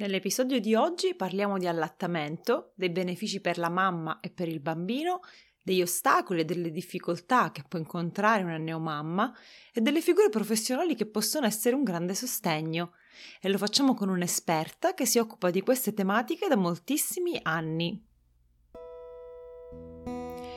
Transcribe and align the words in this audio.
Nell'episodio 0.00 0.60
di 0.60 0.76
oggi 0.76 1.16
parliamo 1.16 1.58
di 1.58 1.66
allattamento, 1.66 2.70
dei 2.76 2.88
benefici 2.88 3.40
per 3.40 3.58
la 3.58 3.68
mamma 3.68 4.20
e 4.20 4.30
per 4.30 4.46
il 4.46 4.60
bambino, 4.60 5.22
degli 5.60 5.82
ostacoli 5.82 6.42
e 6.42 6.44
delle 6.44 6.70
difficoltà 6.70 7.50
che 7.50 7.64
può 7.66 7.80
incontrare 7.80 8.44
una 8.44 8.58
neomamma 8.58 9.36
e 9.72 9.80
delle 9.80 10.00
figure 10.00 10.28
professionali 10.28 10.94
che 10.94 11.06
possono 11.06 11.46
essere 11.46 11.74
un 11.74 11.82
grande 11.82 12.14
sostegno. 12.14 12.92
E 13.40 13.48
lo 13.48 13.58
facciamo 13.58 13.94
con 13.94 14.08
un'esperta 14.08 14.94
che 14.94 15.04
si 15.04 15.18
occupa 15.18 15.50
di 15.50 15.62
queste 15.62 15.92
tematiche 15.92 16.46
da 16.46 16.56
moltissimi 16.56 17.36
anni. 17.42 18.00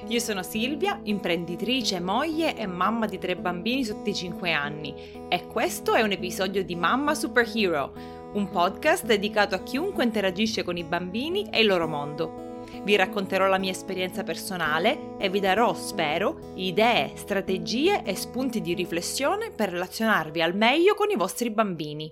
Io 0.07 0.19
sono 0.19 0.43
Silvia, 0.43 0.99
imprenditrice, 1.03 1.99
moglie 1.99 2.55
e 2.55 2.67
mamma 2.67 3.07
di 3.07 3.17
tre 3.17 3.35
bambini 3.35 3.83
sotto 3.83 4.07
i 4.07 4.13
5 4.13 4.51
anni 4.51 4.93
e 5.29 5.47
questo 5.47 5.95
è 5.95 6.01
un 6.01 6.11
episodio 6.11 6.63
di 6.63 6.75
Mamma 6.75 7.15
Superhero 7.15 8.20
un 8.33 8.49
podcast 8.49 9.05
dedicato 9.05 9.55
a 9.55 9.63
chiunque 9.63 10.05
interagisce 10.05 10.63
con 10.63 10.77
i 10.77 10.85
bambini 10.85 11.49
e 11.49 11.59
il 11.59 11.67
loro 11.67 11.87
mondo. 11.87 12.63
Vi 12.83 12.95
racconterò 12.95 13.47
la 13.47 13.57
mia 13.57 13.71
esperienza 13.71 14.23
personale 14.23 15.17
e 15.17 15.29
vi 15.29 15.41
darò, 15.41 15.73
spero, 15.73 16.53
idee, 16.55 17.17
strategie 17.17 18.03
e 18.03 18.15
spunti 18.15 18.61
di 18.61 18.73
riflessione 18.73 19.51
per 19.51 19.69
relazionarvi 19.69 20.41
al 20.41 20.55
meglio 20.55 20.93
con 20.93 21.09
i 21.09 21.17
vostri 21.17 21.51
bambini. 21.51 22.09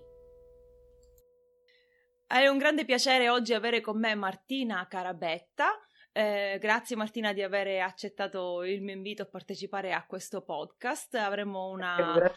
È 2.27 2.48
un 2.48 2.57
grande 2.57 2.84
piacere 2.84 3.29
oggi 3.29 3.54
avere 3.54 3.79
con 3.79 3.98
me 3.98 4.13
Martina 4.13 4.85
Carabetta. 4.90 5.79
Eh, 6.12 6.57
grazie 6.59 6.98
Martina 6.98 7.31
di 7.31 7.41
aver 7.41 7.81
accettato 7.81 8.63
il 8.63 8.81
mio 8.81 8.93
invito 8.93 9.21
a 9.21 9.27
partecipare 9.27 9.93
a 9.93 10.05
questo 10.05 10.43
podcast. 10.43 11.15
Avremo 11.15 11.70
una, 11.70 12.29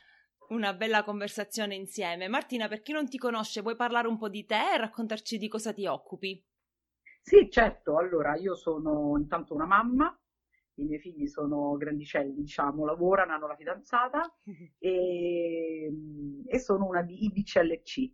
una 0.52 0.74
bella 0.74 1.02
conversazione 1.02 1.74
insieme. 1.74 2.28
Martina, 2.28 2.68
per 2.68 2.82
chi 2.82 2.92
non 2.92 3.08
ti 3.08 3.18
conosce, 3.18 3.62
vuoi 3.62 3.74
parlare 3.74 4.06
un 4.06 4.18
po' 4.18 4.28
di 4.28 4.44
te 4.44 4.74
e 4.74 4.78
raccontarci 4.78 5.38
di 5.38 5.48
cosa 5.48 5.72
ti 5.72 5.86
occupi? 5.86 6.44
Sì, 7.20 7.48
certo. 7.50 7.96
Allora, 7.96 8.36
io 8.36 8.54
sono 8.54 9.16
intanto 9.16 9.54
una 9.54 9.64
mamma, 9.64 10.16
i 10.74 10.84
miei 10.84 11.00
figli 11.00 11.26
sono 11.26 11.76
grandicelli, 11.76 12.34
diciamo, 12.34 12.84
lavorano, 12.84 13.32
hanno 13.32 13.46
la 13.46 13.56
fidanzata 13.56 14.34
e, 14.78 15.92
e 16.46 16.58
sono 16.58 16.86
una 16.86 17.02
di 17.02 17.24
IBCLC 17.24 18.12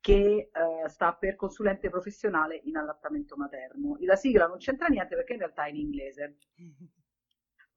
che 0.00 0.50
eh, 0.52 0.88
sta 0.88 1.14
per 1.14 1.36
consulente 1.36 1.90
professionale 1.90 2.60
in 2.64 2.76
allattamento 2.76 3.36
materno. 3.36 3.96
La 4.00 4.16
sigla 4.16 4.46
non 4.46 4.58
c'entra 4.58 4.86
niente 4.88 5.14
perché 5.14 5.32
in 5.34 5.40
realtà 5.40 5.64
è 5.64 5.70
in 5.70 5.76
inglese. 5.76 6.38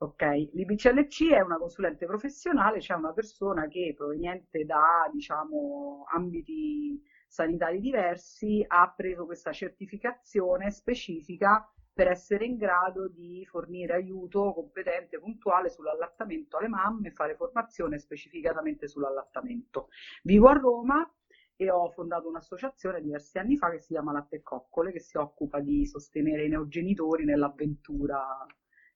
Ok, 0.04 0.24
l'IBCLC 0.54 1.30
è 1.30 1.42
una 1.42 1.58
consulente 1.58 2.08
professionale, 2.08 2.82
cioè 2.82 2.98
una 2.98 3.14
persona 3.14 3.68
che 3.68 3.94
proveniente 3.96 4.66
da, 4.66 5.08
diciamo, 5.14 6.06
ambiti 6.12 7.00
sanitari 7.28 7.80
diversi 7.80 8.66
ha 8.68 8.92
preso 8.96 9.26
questa 9.26 9.52
certificazione 9.52 10.72
specifica 10.72 11.64
per 11.94 12.08
essere 12.08 12.46
in 12.46 12.58
grado 12.58 13.10
di 13.10 13.46
fornire 13.46 13.94
aiuto 13.94 14.54
competente, 14.54 15.20
puntuale 15.20 15.70
sull'allattamento 15.70 16.58
alle 16.58 16.68
mamme 16.68 17.10
e 17.10 17.12
fare 17.12 17.36
formazione 17.36 18.00
specificatamente 18.00 18.88
sull'allattamento. 18.88 19.90
Vivo 20.24 20.48
a 20.48 20.54
Roma 20.54 21.08
e 21.56 21.70
ho 21.70 21.92
fondato 21.92 22.28
un'associazione 22.28 23.02
diversi 23.02 23.38
anni 23.38 23.56
fa 23.56 23.70
che 23.70 23.78
si 23.78 23.90
chiama 23.94 24.14
Latte 24.14 24.38
e 24.38 24.42
Coccole, 24.42 24.92
che 24.92 25.00
si 25.00 25.18
occupa 25.18 25.60
di 25.60 25.86
sostenere 25.86 26.46
i 26.46 26.50
neogenitori 26.50 27.24
nell'avventura 27.24 28.44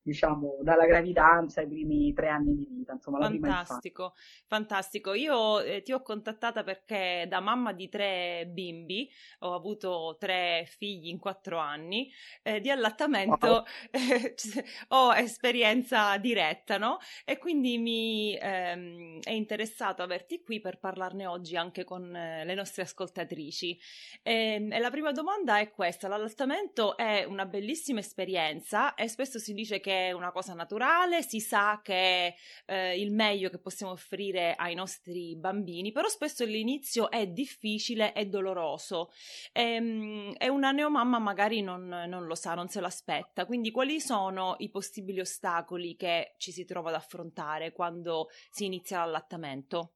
diciamo, 0.05 0.59
dalla 0.61 0.85
gravidanza 0.85 1.61
ai 1.61 1.67
primi 1.67 2.13
tre 2.13 2.29
anni 2.29 2.53
di 2.53 2.67
vita, 2.69 2.93
insomma, 2.93 3.17
la 3.17 3.25
fantastico, 3.25 4.13
fantastico. 4.45 5.13
Io 5.13 5.59
eh, 5.61 5.81
ti 5.81 5.93
ho 5.93 6.03
contattata 6.03 6.63
perché 6.63 7.25
da 7.27 7.39
mamma 7.39 7.73
di 7.73 7.89
tre 7.89 8.47
bimbi, 8.47 9.09
ho 9.39 9.55
avuto 9.55 10.15
tre 10.19 10.67
figli 10.77 11.07
in 11.07 11.17
quattro 11.17 11.57
anni, 11.57 12.11
eh, 12.43 12.59
di 12.59 12.69
allattamento 12.69 13.47
wow. 13.47 13.63
eh, 13.89 14.35
ho 14.89 15.15
esperienza 15.15 16.15
diretta, 16.17 16.77
no? 16.77 16.99
E 17.25 17.39
quindi 17.39 17.79
mi 17.79 18.37
ehm, 18.39 19.21
è 19.23 19.31
interessato 19.31 20.03
averti 20.03 20.43
qui 20.43 20.61
per 20.61 20.77
parlarne 20.77 21.25
oggi 21.25 21.57
anche 21.57 21.83
con 21.83 22.15
eh, 22.15 22.45
le 22.45 22.53
nostre 22.53 22.83
ascoltatrici. 22.83 23.75
E, 24.21 24.33
ehm, 24.33 24.71
e 24.71 24.77
la 24.77 24.91
prima 24.91 25.11
domanda 25.11 25.57
è 25.57 25.71
questa, 25.71 26.07
l'allattamento 26.07 26.95
è 26.95 27.23
una 27.23 27.47
bellissima 27.47 28.01
esperienza 28.01 28.93
e 28.93 29.07
spesso 29.07 29.39
si 29.39 29.55
dice 29.55 29.79
che 29.79 29.93
è 29.95 30.11
una 30.11 30.31
cosa 30.31 30.53
naturale, 30.53 31.21
si 31.21 31.39
sa 31.39 31.79
che 31.83 31.93
è 31.93 32.35
eh, 32.65 32.99
il 32.99 33.11
meglio 33.11 33.49
che 33.49 33.59
possiamo 33.59 33.91
offrire 33.93 34.55
ai 34.55 34.75
nostri 34.75 35.35
bambini, 35.35 35.91
però 35.91 36.07
spesso 36.07 36.45
l'inizio 36.45 37.09
è 37.09 37.27
difficile 37.27 38.13
e 38.13 38.25
doloroso 38.25 39.11
ehm, 39.51 40.33
e, 40.37 40.49
una 40.49 40.71
neomamma 40.71 41.19
magari 41.19 41.61
non, 41.61 41.87
non 41.87 42.25
lo 42.25 42.35
sa, 42.35 42.53
non 42.53 42.67
se 42.67 42.79
lo 42.79 42.87
aspetta. 42.87 43.45
Quindi 43.45 43.71
quali 43.71 43.99
sono 43.99 44.55
i 44.59 44.69
possibili 44.69 45.19
ostacoli 45.19 45.95
che 45.95 46.33
ci 46.37 46.51
si 46.51 46.65
trova 46.65 46.89
ad 46.89 46.95
affrontare 46.95 47.71
quando 47.71 48.27
si 48.49 48.65
inizia 48.65 48.99
l'allattamento? 48.99 49.93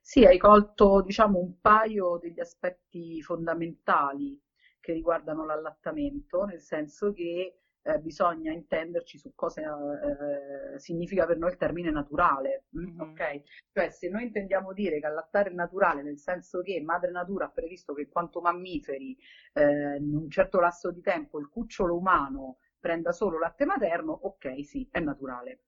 Sì, 0.00 0.24
hai 0.24 0.36
colto 0.36 1.00
diciamo 1.00 1.38
un 1.38 1.60
paio 1.60 2.18
degli 2.20 2.40
aspetti 2.40 3.22
fondamentali 3.22 4.40
che 4.80 4.92
riguardano 4.92 5.44
l'allattamento, 5.46 6.44
nel 6.44 6.60
senso 6.60 7.12
che 7.12 7.61
eh, 7.82 7.98
bisogna 7.98 8.52
intenderci 8.52 9.18
su 9.18 9.32
cosa 9.34 9.60
eh, 9.62 10.78
significa 10.78 11.26
per 11.26 11.38
noi 11.38 11.50
il 11.50 11.56
termine 11.56 11.90
naturale, 11.90 12.64
mm-hmm. 12.76 13.00
ok? 13.00 13.42
Cioè 13.72 13.90
se 13.90 14.08
noi 14.08 14.24
intendiamo 14.24 14.72
dire 14.72 15.00
che 15.00 15.06
allattare 15.06 15.50
è 15.50 15.52
naturale 15.52 16.02
nel 16.02 16.18
senso 16.18 16.62
che 16.62 16.80
madre 16.80 17.10
natura 17.10 17.46
ha 17.46 17.50
previsto 17.50 17.92
che 17.94 18.08
quanto 18.08 18.40
mammiferi 18.40 19.16
eh, 19.54 19.96
in 19.96 20.14
un 20.14 20.30
certo 20.30 20.60
lasso 20.60 20.90
di 20.90 21.00
tempo 21.00 21.38
il 21.38 21.48
cucciolo 21.48 21.96
umano 21.96 22.58
prenda 22.78 23.12
solo 23.12 23.38
latte 23.38 23.64
materno, 23.64 24.12
ok, 24.12 24.64
sì, 24.64 24.88
è 24.90 24.98
naturale 24.98 25.60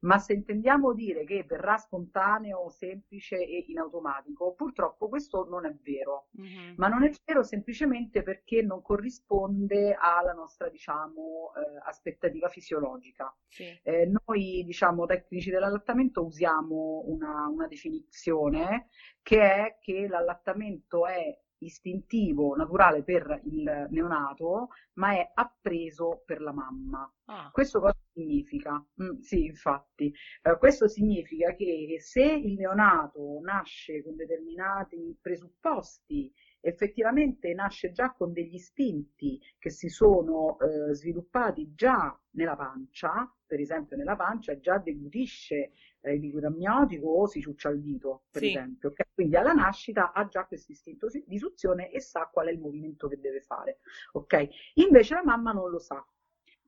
ma 0.00 0.18
se 0.18 0.34
intendiamo 0.34 0.92
dire 0.92 1.24
che 1.24 1.44
verrà 1.44 1.76
spontaneo, 1.76 2.68
semplice 2.68 3.36
e 3.36 3.64
in 3.68 3.78
automatico, 3.78 4.54
purtroppo 4.54 5.08
questo 5.08 5.46
non 5.48 5.66
è 5.66 5.74
vero, 5.82 6.28
mm-hmm. 6.40 6.74
ma 6.76 6.88
non 6.88 7.04
è 7.04 7.10
vero 7.24 7.42
semplicemente 7.42 8.22
perché 8.22 8.62
non 8.62 8.82
corrisponde 8.82 9.96
alla 9.98 10.32
nostra, 10.32 10.68
diciamo, 10.68 11.52
eh, 11.54 11.80
aspettativa 11.84 12.48
fisiologica. 12.48 13.34
Sì. 13.48 13.64
Eh, 13.82 14.10
noi, 14.24 14.62
diciamo, 14.64 15.06
tecnici 15.06 15.50
dell'allattamento 15.50 16.24
usiamo 16.24 17.02
una, 17.06 17.46
una 17.48 17.66
definizione 17.66 18.88
che 19.22 19.40
è 19.40 19.78
che 19.80 20.06
l'allattamento 20.08 21.06
è 21.06 21.38
istintivo, 21.58 22.54
naturale 22.54 23.02
per 23.02 23.40
il 23.44 23.86
neonato, 23.90 24.68
ma 24.94 25.12
è 25.12 25.30
appreso 25.34 26.22
per 26.24 26.40
la 26.40 26.52
mamma. 26.52 27.10
Ah. 27.26 27.50
Questo 27.52 27.80
cosa 27.80 27.96
significa? 28.12 28.84
Mm, 29.02 29.18
sì, 29.20 29.44
infatti, 29.46 30.12
eh, 30.42 30.56
questo 30.58 30.88
significa 30.88 31.54
che 31.54 31.96
se 32.00 32.22
il 32.22 32.54
neonato 32.54 33.40
nasce 33.42 34.02
con 34.02 34.16
determinati 34.16 35.16
presupposti 35.20 36.32
effettivamente 36.60 37.52
nasce 37.54 37.92
già 37.92 38.12
con 38.12 38.32
degli 38.32 38.54
istinti 38.54 39.40
che 39.58 39.70
si 39.70 39.88
sono 39.88 40.58
eh, 40.58 40.94
sviluppati 40.94 41.72
già 41.74 42.18
nella 42.30 42.56
pancia, 42.56 43.32
per 43.46 43.60
esempio 43.60 43.96
nella 43.96 44.16
pancia 44.16 44.58
già 44.58 44.78
deglutisce 44.78 45.72
eh, 46.00 46.14
il 46.14 46.20
liquido 46.20 46.48
amniotico 46.48 47.08
o 47.08 47.26
si 47.26 47.40
ciuccia 47.40 47.70
il 47.70 47.80
dito, 47.80 48.24
per 48.30 48.42
sì. 48.42 48.48
esempio. 48.48 48.90
Okay? 48.90 49.06
Quindi 49.14 49.36
alla 49.36 49.52
nascita 49.52 50.12
ha 50.12 50.26
già 50.26 50.46
questo 50.46 50.72
istinto 50.72 51.08
di 51.24 51.38
suzione 51.38 51.90
e 51.90 52.00
sa 52.00 52.28
qual 52.32 52.48
è 52.48 52.50
il 52.50 52.60
movimento 52.60 53.08
che 53.08 53.18
deve 53.18 53.40
fare. 53.40 53.80
Okay? 54.12 54.48
Invece 54.74 55.14
la 55.14 55.24
mamma 55.24 55.52
non 55.52 55.70
lo 55.70 55.78
sa. 55.78 56.04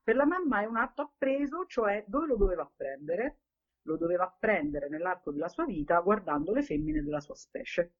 Per 0.02 0.16
la 0.16 0.24
mamma 0.24 0.62
è 0.62 0.64
un 0.64 0.76
atto 0.76 1.02
appreso, 1.02 1.66
cioè 1.66 2.04
dove 2.06 2.26
lo 2.26 2.36
doveva 2.36 2.62
apprendere? 2.62 3.38
Lo 3.82 3.96
doveva 3.96 4.24
apprendere 4.24 4.88
nell'arco 4.88 5.30
della 5.30 5.48
sua 5.48 5.64
vita 5.64 6.00
guardando 6.00 6.52
le 6.52 6.62
femmine 6.62 7.02
della 7.02 7.20
sua 7.20 7.34
specie. 7.34 7.92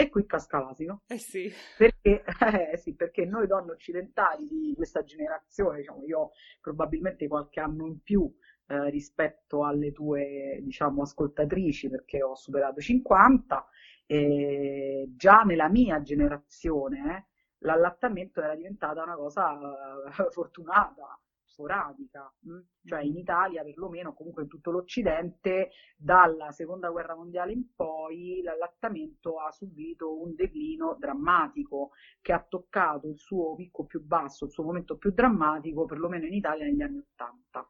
E 0.00 0.10
qui 0.10 0.26
casca 0.26 0.60
l'asino. 0.60 1.02
Eh 1.08 1.18
sì. 1.18 1.52
Perché, 1.76 2.22
eh 2.70 2.76
sì, 2.76 2.94
perché 2.94 3.24
noi 3.24 3.48
donne 3.48 3.72
occidentali 3.72 4.46
di 4.46 4.72
questa 4.76 5.02
generazione, 5.02 5.78
diciamo, 5.78 6.04
io 6.04 6.30
probabilmente 6.60 7.26
qualche 7.26 7.58
anno 7.58 7.84
in 7.84 8.00
più 8.00 8.32
eh, 8.68 8.90
rispetto 8.90 9.64
alle 9.64 9.90
tue, 9.90 10.60
diciamo, 10.62 11.02
ascoltatrici, 11.02 11.90
perché 11.90 12.22
ho 12.22 12.36
superato 12.36 12.78
i 12.78 12.82
50, 12.82 13.66
e 14.06 15.10
già 15.16 15.42
nella 15.42 15.68
mia 15.68 16.00
generazione 16.00 17.16
eh, 17.16 17.24
l'allattamento 17.66 18.40
era 18.40 18.54
diventata 18.54 19.02
una 19.02 19.16
cosa 19.16 19.58
eh, 19.58 20.30
fortunata 20.30 21.18
sporadica, 21.58 22.32
mh? 22.38 22.58
cioè 22.84 23.00
in 23.00 23.16
Italia 23.16 23.64
perlomeno, 23.64 24.14
comunque 24.14 24.42
in 24.42 24.48
tutto 24.48 24.70
l'Occidente, 24.70 25.70
dalla 25.96 26.52
seconda 26.52 26.88
guerra 26.90 27.16
mondiale 27.16 27.52
in 27.52 27.74
poi 27.74 28.40
l'allattamento 28.44 29.40
ha 29.40 29.50
subito 29.50 30.22
un 30.22 30.36
declino 30.36 30.96
drammatico 30.96 31.90
che 32.20 32.32
ha 32.32 32.40
toccato 32.48 33.08
il 33.08 33.18
suo 33.18 33.56
picco 33.56 33.84
più 33.84 34.04
basso, 34.04 34.44
il 34.44 34.52
suo 34.52 34.62
momento 34.62 34.96
più 34.96 35.10
drammatico, 35.10 35.84
perlomeno 35.84 36.26
in 36.26 36.34
Italia 36.34 36.64
negli 36.64 36.82
anni 36.82 36.98
Ottanta. 36.98 37.68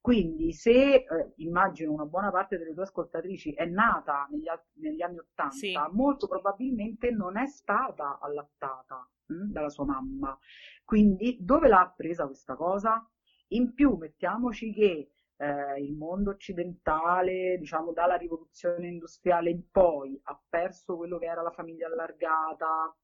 Quindi 0.00 0.52
se 0.52 0.94
eh, 0.94 1.32
immagino 1.36 1.92
una 1.92 2.04
buona 2.04 2.30
parte 2.30 2.58
delle 2.58 2.74
tue 2.74 2.82
ascoltatrici 2.82 3.52
è 3.52 3.64
nata 3.64 4.26
negli, 4.30 4.46
negli 4.74 5.00
anni 5.00 5.18
Ottanta, 5.18 5.54
sì. 5.54 5.74
molto 5.92 6.26
probabilmente 6.26 7.10
non 7.10 7.38
è 7.38 7.46
stata 7.46 8.18
allattata 8.20 9.08
dalla 9.28 9.68
sua 9.68 9.84
mamma. 9.84 10.36
Quindi 10.84 11.36
dove 11.40 11.68
l'ha 11.68 11.92
presa 11.94 12.26
questa 12.26 12.54
cosa? 12.54 13.06
In 13.48 13.72
più 13.74 13.96
mettiamoci 13.96 14.72
che 14.72 15.10
eh, 15.36 15.80
il 15.80 15.94
mondo 15.94 16.30
occidentale, 16.30 17.56
diciamo 17.58 17.92
dalla 17.92 18.16
rivoluzione 18.16 18.88
industriale 18.88 19.50
in 19.50 19.70
poi, 19.70 20.18
ha 20.24 20.40
perso 20.48 20.96
quello 20.96 21.18
che 21.18 21.26
era 21.26 21.42
la 21.42 21.50
famiglia 21.50 21.86
allargata, 21.86 22.94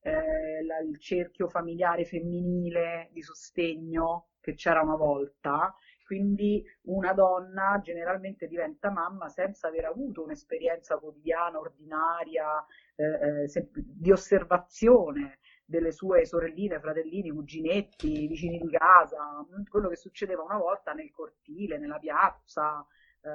eh, 0.00 0.64
la, 0.64 0.78
il 0.80 0.98
cerchio 0.98 1.48
familiare 1.48 2.04
femminile 2.04 3.08
di 3.12 3.22
sostegno 3.22 4.28
che 4.40 4.54
c'era 4.54 4.82
una 4.82 4.96
volta. 4.96 5.74
Quindi 6.04 6.62
una 6.82 7.14
donna 7.14 7.80
generalmente 7.82 8.46
diventa 8.46 8.90
mamma 8.90 9.28
senza 9.28 9.68
aver 9.68 9.86
avuto 9.86 10.22
un'esperienza 10.22 10.98
quotidiana, 10.98 11.58
ordinaria, 11.58 12.64
eh, 12.94 13.44
eh 13.44 13.68
di 13.72 14.10
osservazione 14.10 15.38
delle 15.74 15.90
sue 15.90 16.24
sorelline, 16.24 16.78
fratellini, 16.78 17.30
cuginetti, 17.30 18.28
vicini 18.28 18.58
di 18.58 18.68
casa, 18.70 19.44
quello 19.68 19.88
che 19.88 19.96
succedeva 19.96 20.44
una 20.44 20.56
volta 20.56 20.92
nel 20.92 21.10
cortile, 21.10 21.78
nella 21.78 21.98
piazza, 21.98 22.86
eh, 23.20 23.28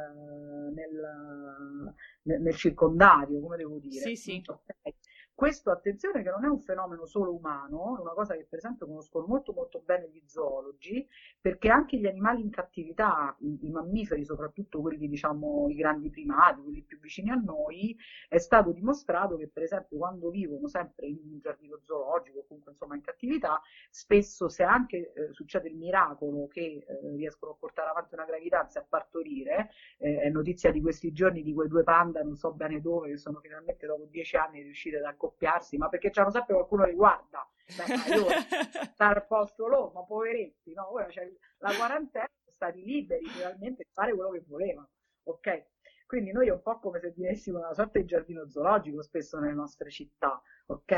nel, 0.73 1.93
nel, 2.23 2.41
nel, 2.41 2.55
circondario, 2.55 3.41
come 3.41 3.57
devo 3.57 3.77
dire. 3.79 3.99
Sì, 4.01 4.15
sì. 4.15 4.41
Okay. 4.45 4.95
Questo, 5.39 5.71
attenzione, 5.71 6.21
che 6.21 6.29
non 6.31 6.43
è 6.43 6.49
un 6.49 6.59
fenomeno 6.59 7.05
solo 7.05 7.33
umano, 7.33 7.95
è 7.97 8.01
una 8.01 8.11
cosa 8.11 8.35
che 8.35 8.43
per 8.43 8.59
esempio 8.59 8.85
conoscono 8.85 9.25
molto 9.25 9.53
molto 9.53 9.81
bene 9.85 10.09
gli 10.09 10.21
zoologi, 10.25 11.07
perché 11.39 11.69
anche 11.69 11.97
gli 11.97 12.05
animali 12.05 12.41
in 12.41 12.49
cattività, 12.49 13.33
i, 13.39 13.59
i 13.61 13.69
mammiferi, 13.69 14.25
soprattutto 14.25 14.81
quelli, 14.81 15.07
diciamo, 15.07 15.69
i 15.69 15.75
grandi 15.75 16.09
primati, 16.09 16.59
quelli 16.61 16.81
più 16.81 16.99
vicini 16.99 17.29
a 17.29 17.35
noi, 17.35 17.95
è 18.27 18.37
stato 18.37 18.73
dimostrato 18.73 19.37
che 19.37 19.47
per 19.47 19.63
esempio 19.63 19.97
quando 19.97 20.29
vivono 20.29 20.67
sempre 20.67 21.07
in 21.07 21.19
un 21.23 21.39
giardino 21.39 21.79
zoologico, 21.85 22.43
comunque 22.45 22.73
insomma 22.73 22.95
in 22.95 23.01
cattività, 23.01 23.61
spesso 23.89 24.49
se 24.49 24.63
anche 24.63 25.13
eh, 25.13 25.31
succede 25.31 25.69
il 25.69 25.77
miracolo 25.77 26.47
che 26.49 26.83
eh, 26.85 27.15
riescono 27.15 27.53
a 27.53 27.55
portare 27.57 27.91
avanti 27.91 28.13
una 28.13 28.25
gravidanza 28.25 28.79
e 28.79 28.81
a 28.81 28.85
partorire, 28.89 29.69
eh, 29.99 30.19
è 30.19 30.27
notizia 30.29 30.69
di 30.69 30.81
questi 30.81 31.13
giorni 31.13 31.43
di 31.43 31.53
quei 31.53 31.69
due 31.69 31.83
panda, 31.83 32.21
non 32.23 32.35
so 32.35 32.51
bene 32.51 32.81
dove, 32.81 33.11
che 33.11 33.17
sono 33.17 33.39
finalmente 33.39 33.85
dopo 33.87 34.05
dieci 34.09 34.35
anni 34.35 34.61
riusciti 34.61 34.97
ad 34.97 35.03
accoppiare 35.05 35.27
accoppiarsi, 35.29 35.77
ma 35.77 35.87
perché 35.89 36.09
c'hanno 36.09 36.31
sempre 36.31 36.55
qualcuno 36.55 36.83
che 36.85 36.93
guarda. 36.93 37.47
Beh, 37.75 38.15
io 38.15 38.25
stare 38.93 39.19
al 39.19 39.27
posto 39.27 39.67
loro, 39.67 39.91
ma 39.93 40.03
poveretti, 40.03 40.73
no? 40.73 40.91
Ora 40.91 41.05
c'è 41.05 41.31
la 41.59 41.73
quarantena, 41.75 42.27
sono 42.43 42.51
stati 42.51 42.83
liberi 42.83 43.25
realmente 43.37 43.83
di 43.83 43.89
fare 43.93 44.13
quello 44.13 44.31
che 44.31 44.43
volevano, 44.47 44.89
ok? 45.23 45.65
Quindi 46.07 46.31
noi 46.31 46.47
è 46.47 46.51
un 46.51 46.61
po' 46.63 46.79
come 46.79 46.99
se 46.99 47.11
vivessimo 47.11 47.59
una 47.59 47.73
sorta 47.73 47.99
di 47.99 48.05
giardino 48.05 48.49
zoologico 48.49 49.03
spesso 49.03 49.37
nelle 49.37 49.53
nostre 49.53 49.91
città, 49.91 50.41
ok? 50.65 50.91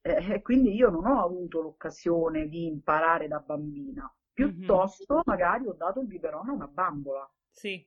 Eh, 0.00 0.32
e 0.32 0.40
quindi 0.40 0.74
io 0.74 0.88
non 0.88 1.04
ho 1.04 1.22
avuto 1.22 1.60
l'occasione 1.60 2.48
di 2.48 2.64
imparare 2.64 3.28
da 3.28 3.40
bambina, 3.40 4.10
piuttosto 4.32 5.14
mm-hmm. 5.14 5.22
magari 5.26 5.66
ho 5.66 5.74
dato 5.74 6.00
il 6.00 6.06
biberon 6.06 6.48
a 6.48 6.52
una 6.52 6.66
bambola. 6.66 7.30
Sì 7.50 7.86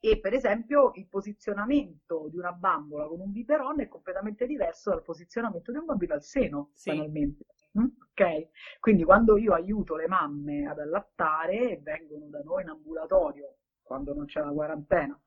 e 0.00 0.20
per 0.20 0.32
esempio 0.32 0.92
il 0.94 1.08
posizionamento 1.08 2.28
di 2.28 2.36
una 2.36 2.52
bambola 2.52 3.06
con 3.06 3.20
un 3.20 3.32
biberon 3.32 3.80
è 3.80 3.88
completamente 3.88 4.46
diverso 4.46 4.90
dal 4.90 5.02
posizionamento 5.02 5.72
di 5.72 5.78
un 5.78 5.86
bambino 5.86 6.14
al 6.14 6.22
seno, 6.22 6.70
sì. 6.74 6.90
banalmente. 6.90 7.46
Mm? 7.78 7.86
Ok? 8.10 8.48
Quindi 8.80 9.04
quando 9.04 9.36
io 9.36 9.52
aiuto 9.52 9.96
le 9.96 10.06
mamme 10.06 10.66
ad 10.66 10.78
allattare 10.78 11.70
e 11.70 11.80
vengono 11.82 12.26
da 12.28 12.40
noi 12.42 12.62
in 12.62 12.68
ambulatorio 12.68 13.56
quando 13.82 14.14
non 14.14 14.26
c'è 14.26 14.40
la 14.40 14.52
quarantena 14.52 15.20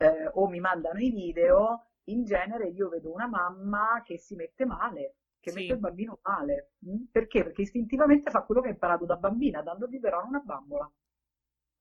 eh, 0.00 0.30
o 0.32 0.48
mi 0.48 0.60
mandano 0.60 0.98
i 0.98 1.10
video, 1.10 1.90
in 2.04 2.24
genere 2.24 2.68
io 2.68 2.88
vedo 2.88 3.12
una 3.12 3.28
mamma 3.28 4.02
che 4.02 4.18
si 4.18 4.34
mette 4.34 4.64
male, 4.64 5.16
che 5.38 5.50
sì. 5.50 5.60
mette 5.60 5.72
il 5.74 5.78
bambino 5.78 6.20
male. 6.22 6.72
Mm? 6.86 7.04
Perché? 7.12 7.42
Perché 7.42 7.62
istintivamente 7.62 8.30
fa 8.30 8.42
quello 8.42 8.62
che 8.62 8.68
ha 8.68 8.72
imparato 8.72 9.04
da 9.04 9.16
bambina, 9.16 9.62
dando 9.62 9.84
il 9.84 9.90
biberon 9.90 10.24
a 10.24 10.28
una 10.28 10.40
bambola. 10.40 10.90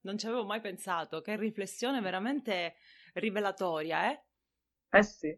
Non 0.01 0.17
ci 0.17 0.27
avevo 0.27 0.45
mai 0.45 0.61
pensato, 0.61 1.21
che 1.21 1.35
riflessione 1.35 2.01
veramente 2.01 2.75
rivelatoria, 3.13 4.11
eh? 4.11 4.23
Eh 4.91 5.03
sì, 5.03 5.37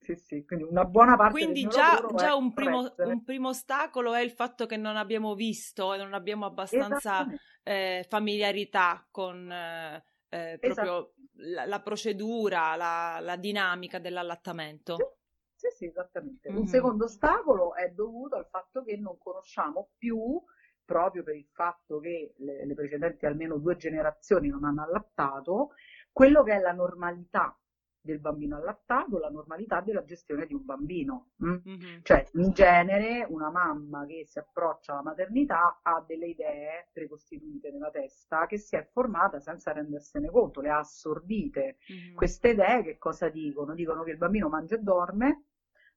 sì, 0.00 0.14
sì, 0.16 0.44
quindi 0.44 0.64
una 0.64 0.84
buona 0.84 1.16
parte 1.16 1.32
Quindi 1.32 1.66
già, 1.66 2.04
già 2.16 2.34
un, 2.34 2.52
primo, 2.52 2.94
un, 2.96 3.22
primo, 3.24 3.48
ostacolo 3.50 4.14
è 4.14 4.20
il 4.20 4.30
fatto 4.30 4.66
che 4.66 4.76
non 4.76 4.96
abbiamo 4.96 5.34
visto 5.34 5.92
e 5.92 5.98
non 5.98 6.14
abbiamo 6.14 6.46
abbastanza 6.46 7.26
eh, 7.62 8.06
familiarità 8.08 9.06
con 9.10 9.50
eh, 9.50 10.04
eh 10.30 10.58
proprio 10.60 11.14
la, 11.34 11.66
la, 11.66 11.80
procedura, 11.80 12.74
la, 12.76 13.18
la, 13.20 13.36
dinamica 13.36 13.98
dell'allattamento. 13.98 14.96
Sì, 14.96 15.68
sì, 15.68 15.76
sì 15.76 15.84
esattamente. 15.86 16.48
Mm-hmm. 16.48 16.60
Un 16.60 16.66
secondo 16.66 17.04
ostacolo 17.04 17.74
è 17.74 17.90
dovuto 17.90 18.36
al 18.36 18.48
fatto 18.48 18.82
che 18.82 18.96
non 18.96 19.18
conosciamo 19.18 19.90
più 19.98 20.42
proprio 20.88 21.22
per 21.22 21.36
il 21.36 21.46
fatto 21.52 21.98
che 21.98 22.32
le, 22.38 22.64
le 22.64 22.74
precedenti 22.74 23.26
almeno 23.26 23.58
due 23.58 23.76
generazioni 23.76 24.48
non 24.48 24.64
hanno 24.64 24.84
allattato, 24.84 25.72
quello 26.10 26.42
che 26.42 26.54
è 26.54 26.58
la 26.60 26.72
normalità 26.72 27.54
del 28.00 28.20
bambino 28.20 28.56
allattato, 28.56 29.18
la 29.18 29.28
normalità 29.28 29.82
della 29.82 30.02
gestione 30.02 30.46
di 30.46 30.54
un 30.54 30.64
bambino. 30.64 31.32
Mm-hmm. 31.44 31.98
Cioè, 32.02 32.26
in 32.34 32.52
genere, 32.52 33.26
una 33.28 33.50
mamma 33.50 34.06
che 34.06 34.24
si 34.24 34.38
approccia 34.38 34.92
alla 34.92 35.02
maternità 35.02 35.80
ha 35.82 36.02
delle 36.06 36.28
idee 36.28 36.88
precostituite 36.90 37.70
nella 37.70 37.90
testa 37.90 38.46
che 38.46 38.56
si 38.56 38.76
è 38.76 38.88
formata 38.90 39.40
senza 39.40 39.72
rendersene 39.72 40.30
conto, 40.30 40.62
le 40.62 40.70
ha 40.70 40.78
assorbite. 40.78 41.76
Mm-hmm. 41.92 42.14
Queste 42.14 42.48
idee 42.48 42.82
che 42.82 42.96
cosa 42.96 43.28
dicono? 43.28 43.74
Dicono 43.74 44.04
che 44.04 44.12
il 44.12 44.16
bambino 44.16 44.48
mangia 44.48 44.76
e 44.76 44.78
dorme, 44.78 45.42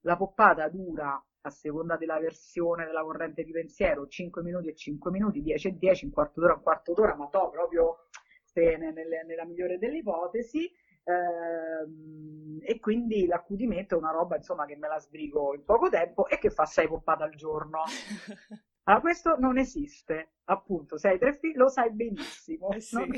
la 0.01 0.17
poppata 0.17 0.67
dura 0.67 1.23
a 1.41 1.49
seconda 1.49 1.97
della 1.97 2.19
versione 2.19 2.85
della 2.85 3.03
corrente 3.03 3.43
di 3.43 3.51
pensiero, 3.51 4.07
5 4.07 4.41
minuti 4.43 4.69
e 4.69 4.75
5 4.75 5.11
minuti, 5.11 5.41
10 5.41 5.67
e 5.67 5.77
10, 5.77 6.05
un 6.05 6.11
quarto 6.11 6.39
d'ora, 6.39 6.53
un 6.53 6.61
quarto 6.61 6.93
d'ora, 6.93 7.15
ma 7.15 7.27
to 7.27 7.49
proprio 7.49 8.07
nelle, 8.53 9.23
nella 9.23 9.45
migliore 9.45 9.77
delle 9.77 9.97
ipotesi. 9.97 10.71
Ehm, 11.03 12.59
e 12.61 12.79
quindi 12.79 13.25
l'accudimento 13.25 13.95
è 13.95 13.97
una 13.97 14.11
roba 14.11 14.35
insomma 14.35 14.65
che 14.65 14.75
me 14.75 14.87
la 14.87 14.99
sbrigo 14.99 15.55
in 15.55 15.63
poco 15.63 15.89
tempo 15.89 16.27
e 16.27 16.37
che 16.37 16.51
fa 16.51 16.65
6 16.65 16.87
poppate 16.87 17.23
al 17.23 17.35
giorno. 17.35 17.83
Allora, 18.85 19.01
questo 19.01 19.37
non 19.37 19.59
esiste, 19.59 20.37
appunto, 20.45 20.97
se 20.97 21.09
hai 21.09 21.19
tre 21.19 21.35
figli 21.37 21.55
lo 21.55 21.69
sai 21.69 21.91
benissimo, 21.91 22.71
eh 22.71 22.79
sì. 22.79 22.95
non, 22.95 23.09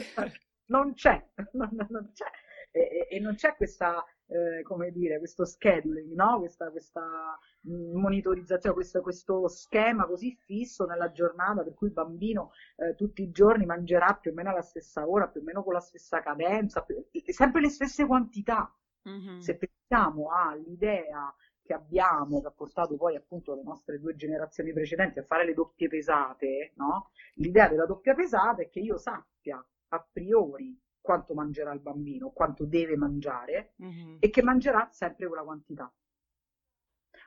non, 0.65 0.93
c'è, 0.93 1.25
non, 1.53 1.69
non 1.87 2.11
c'è. 2.13 2.25
E, 2.69 3.07
e, 3.09 3.19
non 3.21 3.35
c'è 3.35 3.55
questa 3.55 4.03
eh, 4.27 4.61
come 4.63 4.91
dire, 4.91 5.19
questo 5.19 5.45
scheduling, 5.45 6.13
no? 6.13 6.39
questa, 6.39 6.69
questa 6.71 7.37
monitorizzazione, 7.63 8.75
questo, 8.75 9.01
questo, 9.01 9.47
schema 9.47 10.05
così 10.05 10.35
fisso 10.35 10.85
nella 10.85 11.11
giornata 11.11 11.63
per 11.63 11.73
cui 11.73 11.87
il 11.87 11.93
bambino 11.93 12.51
eh, 12.75 12.95
tutti 12.95 13.21
i 13.21 13.31
giorni 13.31 13.65
mangerà 13.65 14.15
più 14.15 14.31
o 14.31 14.33
meno 14.33 14.49
alla 14.49 14.61
stessa 14.61 15.07
ora, 15.07 15.27
più 15.27 15.41
o 15.41 15.43
meno 15.43 15.63
con 15.63 15.73
la 15.73 15.79
stessa 15.79 16.21
cadenza, 16.21 16.83
più, 16.83 16.95
sempre 17.27 17.61
le 17.61 17.69
stesse 17.69 18.05
quantità. 18.05 18.73
Mm-hmm. 19.07 19.39
Se 19.39 19.57
pensiamo 19.57 20.29
all'idea 20.31 21.33
che 21.61 21.73
abbiamo, 21.73 22.41
che 22.41 22.47
ha 22.47 22.51
portato 22.51 22.95
poi 22.97 23.15
appunto 23.15 23.55
le 23.55 23.63
nostre 23.63 23.99
due 23.99 24.15
generazioni 24.15 24.73
precedenti 24.73 25.19
a 25.19 25.23
fare 25.23 25.45
le 25.45 25.53
doppie 25.53 25.87
pesate, 25.87 26.73
no? 26.75 27.11
L'idea 27.35 27.69
della 27.69 27.85
doppia 27.85 28.13
pesata 28.13 28.61
è 28.61 28.69
che 28.69 28.79
io 28.79 28.97
sappia 28.97 29.65
a 29.89 30.07
priori 30.11 30.77
quanto 30.99 31.33
mangerà 31.33 31.73
il 31.73 31.79
bambino, 31.79 32.31
quanto 32.31 32.65
deve 32.65 32.95
mangiare 32.97 33.73
mm-hmm. 33.81 34.17
e 34.19 34.29
che 34.29 34.41
mangerà 34.41 34.89
sempre 34.91 35.27
quella 35.27 35.43
quantità. 35.43 35.91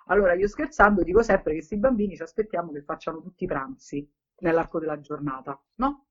Allora 0.08 0.34
io 0.34 0.46
scherzando 0.46 1.02
dico 1.02 1.22
sempre 1.22 1.50
che 1.50 1.58
questi 1.58 1.76
bambini 1.76 2.16
ci 2.16 2.22
aspettiamo 2.22 2.72
che 2.72 2.82
facciano 2.82 3.20
tutti 3.20 3.44
i 3.44 3.46
pranzi 3.46 4.08
nell'arco 4.38 4.78
della 4.78 5.00
giornata, 5.00 5.60
no? 5.76 6.06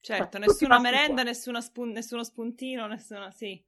Certo, 0.00 0.38
cioè, 0.38 0.46
nessuna 0.46 0.80
merenda, 0.80 1.22
nessuna 1.22 1.60
spun- 1.60 1.90
nessuno 1.90 2.24
spuntino, 2.24 2.86
nessuna, 2.86 3.30
sì. 3.30 3.64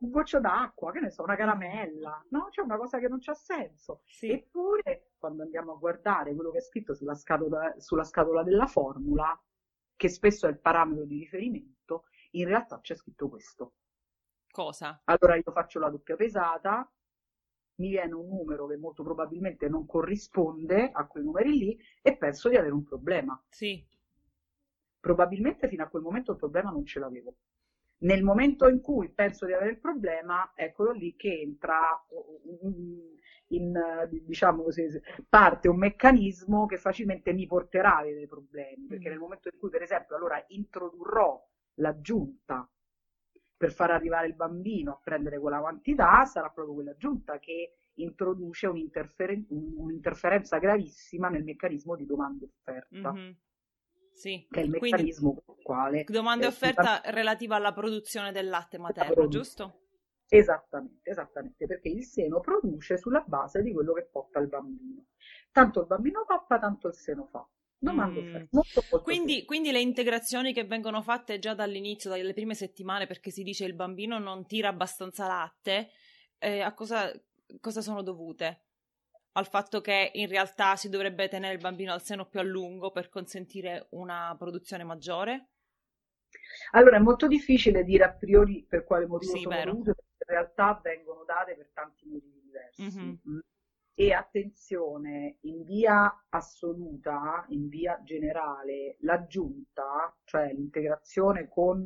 Un 0.00 0.10
goccio 0.10 0.40
d'acqua, 0.40 0.92
che 0.92 1.00
ne 1.00 1.10
so, 1.10 1.22
una 1.22 1.36
caramella, 1.36 2.24
no? 2.30 2.48
C'è 2.50 2.60
una 2.60 2.76
cosa 2.76 2.98
che 2.98 3.08
non 3.08 3.18
c'ha 3.20 3.34
senso. 3.34 4.02
Sì. 4.04 4.30
Eppure, 4.30 5.12
quando 5.18 5.42
andiamo 5.42 5.72
a 5.72 5.76
guardare 5.76 6.34
quello 6.34 6.50
che 6.50 6.58
è 6.58 6.62
scritto 6.62 6.94
sulla 6.94 7.14
scatola, 7.14 7.74
sulla 7.78 8.04
scatola 8.04 8.42
della 8.42 8.66
formula, 8.66 9.40
che 9.96 10.08
spesso 10.08 10.46
è 10.46 10.50
il 10.50 10.58
parametro 10.58 11.04
di 11.04 11.18
riferimento, 11.18 12.04
in 12.32 12.46
realtà 12.46 12.80
c'è 12.80 12.94
scritto 12.94 13.28
questo. 13.28 13.74
Cosa? 14.50 15.00
Allora 15.04 15.36
io 15.36 15.50
faccio 15.52 15.78
la 15.78 15.88
doppia 15.88 16.16
pesata, 16.16 16.88
mi 17.78 17.88
viene 17.88 18.14
un 18.14 18.28
numero 18.28 18.66
che 18.66 18.76
molto 18.76 19.02
probabilmente 19.02 19.68
non 19.68 19.86
corrisponde 19.86 20.90
a 20.92 21.06
quei 21.06 21.24
numeri 21.24 21.56
lì 21.56 21.78
e 22.02 22.16
penso 22.16 22.48
di 22.48 22.56
avere 22.56 22.72
un 22.72 22.82
problema. 22.82 23.40
Sì. 23.48 23.84
Probabilmente 25.00 25.68
fino 25.68 25.84
a 25.84 25.88
quel 25.88 26.02
momento 26.02 26.32
il 26.32 26.38
problema 26.38 26.70
non 26.70 26.84
ce 26.84 26.98
l'avevo. 26.98 27.36
Nel 27.98 28.22
momento 28.22 28.68
in 28.68 28.80
cui 28.80 29.08
penso 29.08 29.46
di 29.46 29.52
avere 29.52 29.70
il 29.70 29.78
problema, 29.78 30.52
eccolo 30.54 30.92
lì 30.92 31.16
che 31.16 31.40
entra 31.40 32.04
in, 33.48 33.74
diciamo 34.24 34.62
così, 34.62 34.86
parte 35.28 35.68
un 35.68 35.78
meccanismo 35.78 36.66
che 36.66 36.76
facilmente 36.76 37.32
mi 37.32 37.46
porterà 37.46 37.96
a 37.96 38.00
avere 38.00 38.26
problemi, 38.26 38.86
perché 38.86 39.08
mm. 39.08 39.10
nel 39.10 39.18
momento 39.18 39.48
in 39.52 39.58
cui, 39.58 39.70
per 39.70 39.82
esempio, 39.82 40.16
allora 40.16 40.44
introdurrò 40.48 41.44
l'aggiunta 41.74 42.68
per 43.58 43.72
far 43.72 43.90
arrivare 43.90 44.28
il 44.28 44.34
bambino 44.34 44.92
a 44.92 45.00
prendere 45.02 45.40
quella 45.40 45.58
quantità, 45.58 46.24
sarà 46.24 46.48
proprio 46.48 46.76
quella 46.76 46.96
giunta 46.96 47.40
che 47.40 47.74
introduce 47.94 48.68
un'interferen- 48.68 49.46
un'interferenza 49.50 50.58
gravissima 50.58 51.28
nel 51.28 51.42
meccanismo 51.42 51.96
di 51.96 52.06
domanda 52.06 52.44
e 52.44 52.48
offerta. 52.48 53.12
Mm-hmm. 53.12 53.32
Sì. 54.12 54.46
Che 54.48 54.60
è 54.60 54.62
il 54.62 54.70
meccanismo 54.70 55.32
Quindi, 55.32 55.44
con 55.44 55.56
il 55.58 55.64
quale... 55.64 56.04
Domanda 56.04 56.44
e 56.44 56.48
offerta 56.48 57.00
si... 57.02 57.10
relativa 57.10 57.56
alla 57.56 57.72
produzione 57.72 58.30
del 58.30 58.48
latte 58.48 58.78
materno, 58.78 59.26
giusto? 59.26 59.80
Esattamente, 60.28 61.10
esattamente, 61.10 61.66
perché 61.66 61.88
il 61.88 62.04
seno 62.04 62.38
produce 62.40 62.96
sulla 62.96 63.24
base 63.26 63.62
di 63.62 63.72
quello 63.72 63.92
che 63.92 64.08
porta 64.10 64.38
il 64.38 64.46
bambino. 64.46 65.06
Tanto 65.50 65.80
il 65.80 65.86
bambino 65.86 66.24
pappa, 66.24 66.60
tanto 66.60 66.88
il 66.88 66.94
seno 66.94 67.26
fa. 67.26 67.44
Domanda 67.80 68.20
mm. 68.20 68.32
molto, 68.50 68.82
molto 68.90 69.02
quindi, 69.02 69.44
quindi, 69.44 69.70
le 69.70 69.80
integrazioni 69.80 70.52
che 70.52 70.64
vengono 70.64 71.00
fatte 71.00 71.38
già 71.38 71.54
dall'inizio, 71.54 72.10
dalle 72.10 72.34
prime 72.34 72.54
settimane, 72.54 73.06
perché 73.06 73.30
si 73.30 73.44
dice 73.44 73.64
il 73.64 73.74
bambino 73.74 74.18
non 74.18 74.46
tira 74.46 74.68
abbastanza 74.68 75.28
latte, 75.28 75.90
eh, 76.38 76.60
a 76.60 76.74
cosa, 76.74 77.10
cosa 77.60 77.80
sono 77.80 78.02
dovute? 78.02 78.62
Al 79.32 79.46
fatto 79.46 79.80
che 79.80 80.10
in 80.14 80.26
realtà 80.26 80.74
si 80.74 80.88
dovrebbe 80.88 81.28
tenere 81.28 81.54
il 81.54 81.60
bambino 81.60 81.92
al 81.92 82.02
seno 82.02 82.26
più 82.26 82.40
a 82.40 82.42
lungo 82.42 82.90
per 82.90 83.08
consentire 83.08 83.86
una 83.90 84.34
produzione 84.36 84.82
maggiore? 84.82 85.50
Allora 86.72 86.96
è 86.96 87.00
molto 87.00 87.28
difficile 87.28 87.84
dire 87.84 88.04
a 88.04 88.12
priori 88.12 88.66
per 88.68 88.82
quale 88.82 89.06
motivo 89.06 89.36
sì, 89.36 89.42
sono 89.42 89.54
vero. 89.54 89.70
dovute, 89.70 89.94
perché 89.94 90.24
in 90.26 90.34
realtà 90.34 90.80
vengono 90.82 91.22
date 91.24 91.54
per 91.54 91.70
tanti 91.72 92.08
motivi 92.08 92.40
diversi. 92.42 92.82
Mm-hmm 92.82 93.38
e 94.00 94.12
attenzione, 94.12 95.38
in 95.40 95.64
via 95.64 96.26
assoluta, 96.28 97.44
in 97.48 97.66
via 97.66 98.00
generale, 98.04 98.96
l'aggiunta, 99.00 100.16
cioè 100.22 100.52
l'integrazione 100.52 101.48
con 101.48 101.84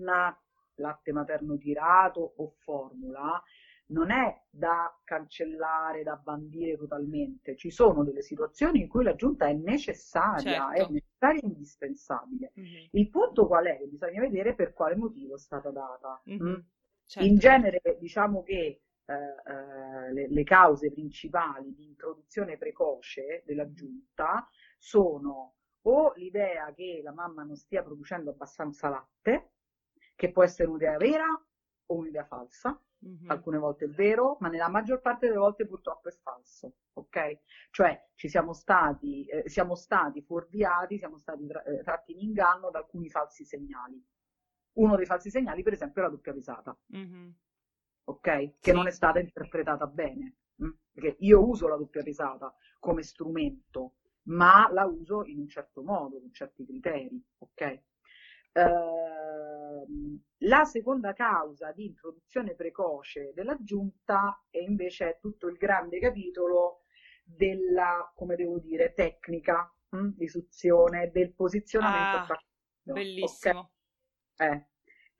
latte 0.75 1.12
materno 1.12 1.57
tirato 1.57 2.35
o 2.37 2.50
formula, 2.59 3.42
non 3.87 4.11
è 4.11 4.42
da 4.50 4.95
cancellare, 5.04 6.02
da 6.02 6.16
bandire 6.16 6.76
totalmente. 6.76 7.57
Ci 7.57 7.71
sono 7.71 8.04
delle 8.04 8.21
situazioni 8.21 8.83
in 8.83 8.88
cui 8.88 9.04
l'aggiunta 9.04 9.47
è 9.47 9.54
necessaria, 9.54 10.71
certo. 10.71 10.90
è 10.90 10.92
necessaria 10.92 11.40
e 11.40 11.47
indispensabile. 11.47 12.52
Mm-hmm. 12.61 12.85
Il 12.90 13.09
punto 13.09 13.47
qual 13.47 13.64
è? 13.64 13.78
Bisogna 13.88 14.21
vedere 14.21 14.54
per 14.54 14.75
quale 14.75 14.97
motivo 14.97 15.37
è 15.37 15.38
stata 15.38 15.71
data. 15.71 16.23
Mm-hmm. 16.28 16.61
Certo. 17.07 17.26
In 17.26 17.38
genere 17.38 17.81
diciamo 17.99 18.42
che 18.42 18.83
eh, 19.04 19.14
eh, 19.14 20.12
le, 20.12 20.28
le, 20.28 20.44
cause 20.44 20.92
principali 20.92 21.75
di 21.75 21.85
introduzione 21.85 22.56
precoce 22.56 23.42
della 23.44 23.71
giunta 23.73 24.49
sono 24.78 25.56
o 25.82 26.12
l'idea 26.14 26.73
che 26.73 27.00
la 27.02 27.12
mamma 27.12 27.42
non 27.42 27.56
stia 27.56 27.82
producendo 27.82 28.30
abbastanza 28.30 28.88
latte, 28.88 29.54
che 30.14 30.30
può 30.30 30.44
essere 30.44 30.68
un'idea 30.68 30.97
vera 30.97 31.26
o 31.87 31.94
un'idea 31.94 32.25
falsa, 32.25 32.80
mm-hmm. 33.04 33.30
alcune 33.30 33.59
volte 33.59 33.87
è 33.87 33.88
vero, 33.88 34.37
ma 34.40 34.49
nella 34.49 34.68
maggior 34.68 35.00
parte 35.00 35.26
delle 35.26 35.38
volte 35.38 35.66
purtroppo 35.66 36.09
è 36.09 36.12
falso, 36.12 36.75
ok? 36.92 37.40
Cioè 37.71 38.11
ci 38.14 38.28
siamo 38.28 38.52
stati, 38.52 39.26
eh, 39.26 39.49
siamo 39.49 39.75
stati 39.75 40.23
fuorviati, 40.23 40.99
siamo 40.99 41.18
stati 41.18 41.47
tra- 41.47 41.64
eh, 41.64 41.82
tratti 41.82 42.12
in 42.12 42.21
inganno 42.21 42.71
da 42.71 42.78
alcuni 42.78 43.11
falsi 43.11 43.44
segnali. 43.44 44.00
Uno 44.75 44.97
dei 44.97 45.04
falsi 45.04 45.30
segnali, 45.30 45.62
per 45.62 45.73
esempio, 45.73 46.00
è 46.00 46.04
la 46.04 46.11
doppia 46.11 46.32
pesata. 46.32 46.78
Mm-hmm 46.94 47.30
ok? 48.04 48.21
Che 48.21 48.52
sì. 48.61 48.73
non 48.73 48.87
è 48.87 48.90
stata 48.90 49.18
interpretata 49.18 49.87
bene. 49.87 50.35
Hm? 50.56 50.71
Perché 50.92 51.16
io 51.21 51.47
uso 51.47 51.68
la 51.68 51.76
doppia 51.76 52.02
risata 52.02 52.54
come 52.78 53.02
strumento, 53.02 53.94
ma 54.25 54.68
la 54.71 54.85
uso 54.85 55.25
in 55.25 55.38
un 55.38 55.49
certo 55.49 55.82
modo, 55.82 56.21
con 56.21 56.32
certi 56.32 56.64
criteri, 56.64 57.21
ok? 57.38 57.80
Uh, 58.52 60.21
la 60.44 60.64
seconda 60.64 61.14
causa 61.14 61.73
di 61.73 61.87
introduzione 61.87 62.54
precoce 62.54 63.32
dell'aggiunta 63.35 64.44
è 64.50 64.59
invece 64.59 65.16
tutto 65.21 65.47
il 65.47 65.56
grande 65.56 65.99
capitolo 65.99 66.82
della, 67.25 68.11
come 68.14 68.37
devo 68.37 68.59
dire, 68.59 68.92
tecnica 68.92 69.73
hm, 69.90 70.14
di 70.14 70.28
suzione, 70.28 71.11
del 71.11 71.32
posizionamento. 71.32 72.32
Ah, 72.32 72.42
bellissimo. 72.82 73.71
Okay? 74.35 74.50
Eh, 74.50 74.66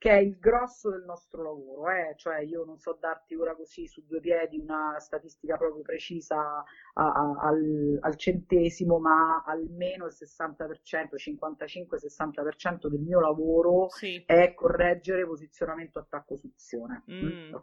che 0.03 0.09
è 0.09 0.17
il 0.17 0.37
grosso 0.37 0.89
del 0.89 1.05
nostro 1.05 1.43
lavoro, 1.43 1.89
eh? 1.89 2.13
cioè 2.17 2.39
io 2.41 2.65
non 2.65 2.77
so 2.77 2.97
darti 2.99 3.35
ora 3.35 3.55
così 3.55 3.87
su 3.87 4.03
due 4.05 4.19
piedi 4.19 4.59
una 4.59 4.99
statistica 4.99 5.55
proprio 5.55 5.81
precisa 5.81 6.37
a, 6.41 6.63
a, 6.93 7.37
al, 7.39 7.99
al, 8.01 8.15
centesimo, 8.17 8.99
ma 8.99 9.45
almeno 9.45 10.05
il 10.05 10.13
60%, 10.13 11.15
55-60% 11.15 12.87
del 12.87 12.99
mio 12.99 13.21
lavoro 13.21 13.87
sì. 13.91 14.21
è 14.25 14.53
correggere 14.53 15.25
posizionamento 15.25 15.99
attacco-suzione. 15.99 17.05
Mm. 17.09 17.55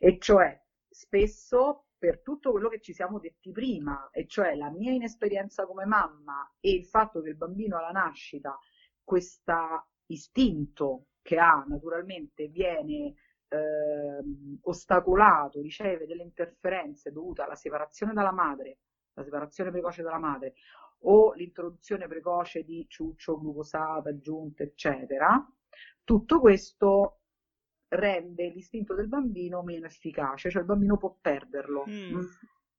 E 0.00 0.18
cioè 0.18 0.62
spesso 0.86 1.86
per 1.96 2.20
tutto 2.20 2.50
quello 2.50 2.68
che 2.68 2.82
ci 2.82 2.92
siamo 2.92 3.18
detti 3.18 3.50
prima, 3.52 4.10
e 4.12 4.26
cioè 4.26 4.54
la 4.54 4.68
mia 4.68 4.92
inesperienza 4.92 5.64
come 5.64 5.86
mamma 5.86 6.46
e 6.60 6.72
il 6.72 6.84
fatto 6.84 7.22
che 7.22 7.30
il 7.30 7.36
bambino 7.36 7.78
alla 7.78 7.88
nascita 7.88 8.58
questo 9.02 9.86
istinto 10.08 11.06
che 11.24 11.38
ha 11.38 11.64
naturalmente 11.66 12.48
viene 12.48 13.14
eh, 13.48 14.58
ostacolato, 14.60 15.62
riceve 15.62 16.06
delle 16.06 16.22
interferenze 16.22 17.10
dovute 17.10 17.40
alla 17.40 17.54
separazione 17.54 18.12
dalla 18.12 18.30
madre, 18.30 18.78
la 19.14 19.24
separazione 19.24 19.70
precoce 19.70 20.02
dalla 20.02 20.18
madre, 20.18 20.52
o 21.06 21.32
l'introduzione 21.32 22.06
precoce 22.06 22.62
di 22.62 22.84
ciuccio, 22.88 23.40
glucosato, 23.40 24.10
aggiunte, 24.10 24.64
eccetera, 24.64 25.42
tutto 26.04 26.40
questo 26.40 27.20
rende 27.88 28.50
l'istinto 28.50 28.94
del 28.94 29.08
bambino 29.08 29.62
meno 29.62 29.86
efficace, 29.86 30.50
cioè 30.50 30.60
il 30.60 30.68
bambino 30.68 30.98
può 30.98 31.16
perderlo. 31.18 31.84
Mm. 31.88 32.20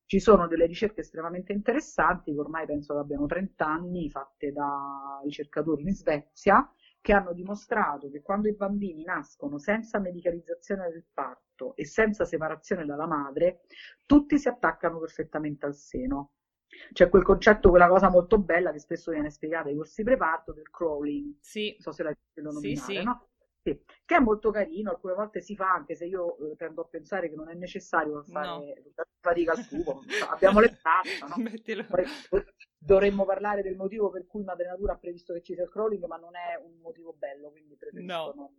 Ci 0.05 0.19
sono 0.19 0.47
delle 0.47 0.67
ricerche 0.67 1.01
estremamente 1.01 1.51
interessanti, 1.51 2.31
che 2.31 2.39
ormai 2.39 2.67
penso 2.67 2.93
che 2.93 2.99
abbiano 2.99 3.25
30 3.25 3.65
anni, 3.65 4.11
fatte 4.11 4.51
da 4.51 5.19
ricercatori 5.23 5.81
in 5.81 5.95
Svezia, 5.95 6.71
che 7.05 7.13
hanno 7.13 7.33
dimostrato 7.33 8.09
che 8.09 8.23
quando 8.23 8.47
i 8.47 8.55
bambini 8.55 9.03
nascono 9.03 9.59
senza 9.59 9.99
medicalizzazione 9.99 10.89
del 10.89 11.05
parto 11.13 11.75
e 11.75 11.85
senza 11.85 12.25
separazione 12.25 12.83
dalla 12.83 13.05
madre, 13.05 13.61
tutti 14.07 14.39
si 14.39 14.47
attaccano 14.47 14.97
perfettamente 14.97 15.67
al 15.67 15.75
seno. 15.75 16.31
C'è 16.91 17.07
quel 17.09 17.21
concetto, 17.21 17.69
quella 17.69 17.87
cosa 17.87 18.09
molto 18.09 18.39
bella 18.39 18.71
che 18.71 18.79
spesso 18.79 19.11
viene 19.11 19.29
spiegata 19.29 19.69
ai 19.69 19.75
corsi 19.75 20.01
preparto 20.01 20.51
del 20.51 20.71
crawling. 20.71 21.35
Sì. 21.41 21.73
Non 21.73 21.79
so 21.81 21.91
se 21.91 22.01
l'hai 22.01 22.15
sentito 22.15 22.51
nominare, 22.51 22.85
sì, 22.87 22.97
sì. 22.97 23.03
no? 23.03 23.27
Sì, 23.65 23.83
che 24.05 24.15
è 24.17 24.19
molto 24.19 24.51
carino, 24.51 24.91
alcune 24.91 25.15
volte 25.15 25.41
si 25.41 25.55
fa, 25.55 25.73
anche 25.73 25.95
se 25.95 26.05
io 26.05 26.37
eh, 26.51 26.55
tendo 26.55 26.81
a 26.81 26.85
pensare 26.85 27.29
che 27.29 27.35
non 27.35 27.49
è 27.49 27.55
necessario 27.55 28.21
fare 28.21 28.47
no. 28.47 28.63
fatica 29.19 29.53
al 29.53 29.67
tubo, 29.67 30.03
abbiamo 30.29 30.59
le 30.59 30.77
braccia, 30.79 31.25
no? 31.25 31.33
Poi, 32.29 32.43
dovremmo 32.77 33.25
parlare 33.25 33.63
del 33.63 33.75
motivo 33.75 34.11
per 34.11 34.27
cui 34.27 34.43
Madre 34.43 34.67
Natura 34.67 34.93
ha 34.93 34.97
previsto 34.99 35.33
che 35.33 35.41
ci 35.41 35.55
sia 35.55 35.63
il 35.63 35.71
crawling, 35.71 36.05
ma 36.05 36.17
non 36.17 36.35
è 36.35 36.61
un 36.63 36.77
motivo 36.79 37.15
bello, 37.17 37.49
quindi 37.49 37.75
preferisco 37.75 38.13
no. 38.13 38.33
non, 38.35 38.49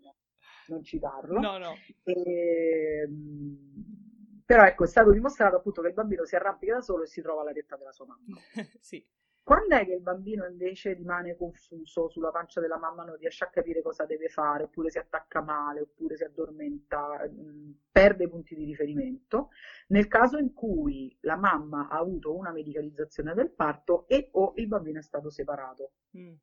non, 0.67 0.83
citarlo. 0.83 1.39
No, 1.39 1.59
no. 1.59 1.75
E, 2.03 3.03
ehm, 3.05 4.43
però 4.45 4.65
ecco, 4.65 4.83
è 4.83 4.89
stato 4.89 5.13
dimostrato 5.13 5.55
appunto 5.55 5.83
che 5.83 5.89
il 5.89 5.95
bambino 5.95 6.25
si 6.25 6.35
arrampica 6.35 6.75
da 6.75 6.81
solo 6.81 7.05
e 7.05 7.07
si 7.07 7.23
trova 7.23 7.43
alla 7.43 7.53
testa 7.53 7.77
della 7.77 7.93
sua 7.93 8.07
mamma. 8.07 8.41
sì. 8.81 9.07
Quando 9.47 9.77
è 9.77 9.85
che 9.85 9.93
il 9.93 10.01
bambino 10.01 10.45
invece 10.45 10.93
rimane 10.95 11.37
confuso 11.37 12.09
sulla 12.09 12.33
pancia 12.33 12.61
della 12.61 12.79
mamma, 12.79 13.05
non 13.05 13.15
riesce 13.15 13.45
a 13.45 13.49
capire 13.49 13.81
cosa 13.81 14.05
deve 14.05 14.29
fare, 14.29 14.65
oppure 14.65 14.91
si 14.91 14.99
attacca 14.99 15.41
male, 15.41 15.83
oppure 15.83 16.17
si 16.17 16.25
addormenta, 16.25 17.25
mm, 17.29 17.71
perde 17.93 18.25
i 18.25 18.29
punti 18.29 18.57
di 18.57 18.65
riferimento? 18.65 19.51
Nel 19.91 20.09
caso 20.09 20.37
in 20.37 20.53
cui 20.53 21.17
la 21.21 21.37
mamma 21.37 21.87
ha 21.87 21.97
avuto 21.97 22.35
una 22.35 22.51
medicalizzazione 22.51 23.35
del 23.35 23.53
parto 23.53 24.09
e 24.09 24.31
o 24.33 24.53
il 24.57 24.67
bambino 24.67 24.99
è 24.99 25.03
stato 25.03 25.31
separato. 25.31 25.93
Mm. 26.19 26.35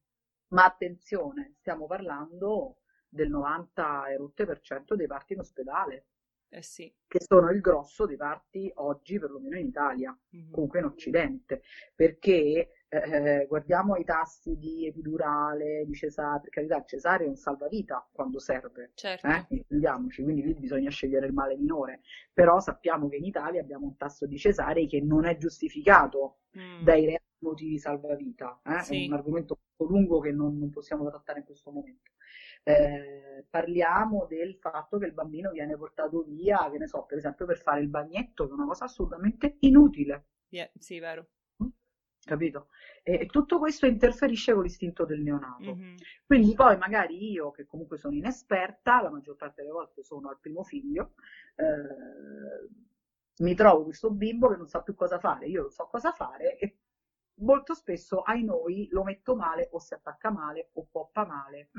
Ma 0.54 0.64
attenzione, 0.64 1.56
stiamo 1.58 1.88
parlando 1.88 2.78
del 3.10 3.30
90% 3.30 4.94
dei 4.94 5.08
parti 5.08 5.34
in 5.34 5.40
ospedale. 5.40 6.06
Eh 6.54 6.62
sì. 6.62 6.94
che 7.08 7.20
sono 7.20 7.50
il 7.50 7.62
grosso 7.62 8.06
dei 8.06 8.16
parti 8.16 8.72
oggi, 8.76 9.18
perlomeno 9.18 9.58
in 9.58 9.66
Italia, 9.66 10.16
mm-hmm. 10.36 10.52
comunque 10.52 10.80
in 10.80 10.86
Occidente, 10.86 11.64
perché 11.96 12.83
eh, 12.94 13.46
guardiamo 13.48 13.96
i 13.96 14.04
tassi 14.04 14.56
di 14.58 14.86
epidurale, 14.86 15.84
di 15.86 15.96
cesare, 15.96 16.42
per 16.42 16.50
carità 16.50 16.78
il 16.78 16.86
cesare 16.86 17.26
è 17.26 17.28
un 17.28 17.36
salvavita 17.36 18.08
quando 18.12 18.40
serve, 18.40 18.92
certo. 18.94 19.28
eh? 19.28 19.46
quindi 19.48 20.44
lì 20.44 20.54
bisogna 20.54 20.92
scegliere 20.92 21.26
il 21.26 21.34
male 21.34 21.56
minore, 21.56 22.02
però 22.32 22.60
sappiamo 22.60 23.10
che 23.10 23.16
in 23.16 23.26
Italia 23.26 23.62
abbiamo 23.62 23.88
un 23.88 23.98
tasso 23.98 24.28
di 24.28 24.38
cesare 24.38 24.86
che 24.86 25.02
non 25.02 25.26
è 25.26 25.38
giustificato 25.38 26.42
mm. 26.58 26.84
dai 26.84 27.06
reali 27.06 27.22
motivi 27.40 27.80
salvavita, 27.80 28.62
eh? 28.64 28.84
sì. 28.84 29.04
è 29.04 29.08
un 29.08 29.14
argomento 29.14 29.58
molto 29.76 29.94
lungo 29.94 30.20
che 30.20 30.32
non, 30.32 30.58
non 30.58 30.70
possiamo 30.70 31.10
trattare 31.10 31.40
in 31.40 31.46
questo 31.46 31.72
momento. 31.72 32.12
Eh, 32.66 33.46
parliamo 33.50 34.26
del 34.30 34.56
fatto 34.56 34.98
che 34.98 35.08
il 35.08 35.14
bambino 35.14 35.52
viene 35.52 35.76
portato 35.76 36.24
via, 36.24 36.70
che 36.72 36.78
ne 36.78 36.88
so, 36.88 37.04
per 37.04 37.18
esempio 37.18 37.46
per 37.46 37.58
fare 37.58 37.82
il 37.82 37.90
bagnetto, 37.90 38.46
che 38.46 38.52
è 38.52 38.54
una 38.54 38.68
cosa 38.68 38.86
assolutamente 38.86 39.58
inutile. 39.60 40.28
Yeah, 40.50 40.70
sì, 40.78 41.00
vero 41.00 41.28
capito? 42.24 42.68
E 43.04 43.26
tutto 43.26 43.60
questo 43.60 43.86
interferisce 43.86 44.54
con 44.54 44.64
l'istinto 44.64 45.06
del 45.06 45.22
neonato. 45.22 45.76
Mm-hmm. 45.76 45.96
Quindi 46.26 46.54
poi 46.54 46.78
magari 46.78 47.32
io, 47.32 47.52
che 47.52 47.66
comunque 47.66 47.98
sono 47.98 48.16
inesperta, 48.16 49.02
la 49.02 49.10
maggior 49.10 49.36
parte 49.36 49.62
delle 49.62 49.74
volte 49.74 50.04
sono 50.04 50.30
al 50.30 50.40
primo 50.40 50.64
figlio, 50.64 51.14
eh, 51.56 52.70
mi 53.44 53.56
trovo 53.56 53.84
questo 53.84 54.12
bimbo 54.12 54.50
che 54.50 54.58
non 54.58 54.68
sa 54.68 54.82
più 54.82 54.94
cosa 54.94 55.20
fare, 55.20 55.48
io 55.48 55.62
non 55.62 55.72
so 55.72 55.88
cosa 55.88 56.12
fare 56.12 56.58
e 56.58 56.78
molto 57.38 57.74
spesso 57.74 58.22
ai 58.22 58.44
noi 58.44 58.88
lo 58.92 59.04
metto 59.04 59.36
male 59.36 59.70
o 59.72 59.80
si 59.80 59.96
attacca 59.96 60.30
male 60.30 60.70
o 60.74 60.88
poppa 60.90 61.26
male 61.26 61.70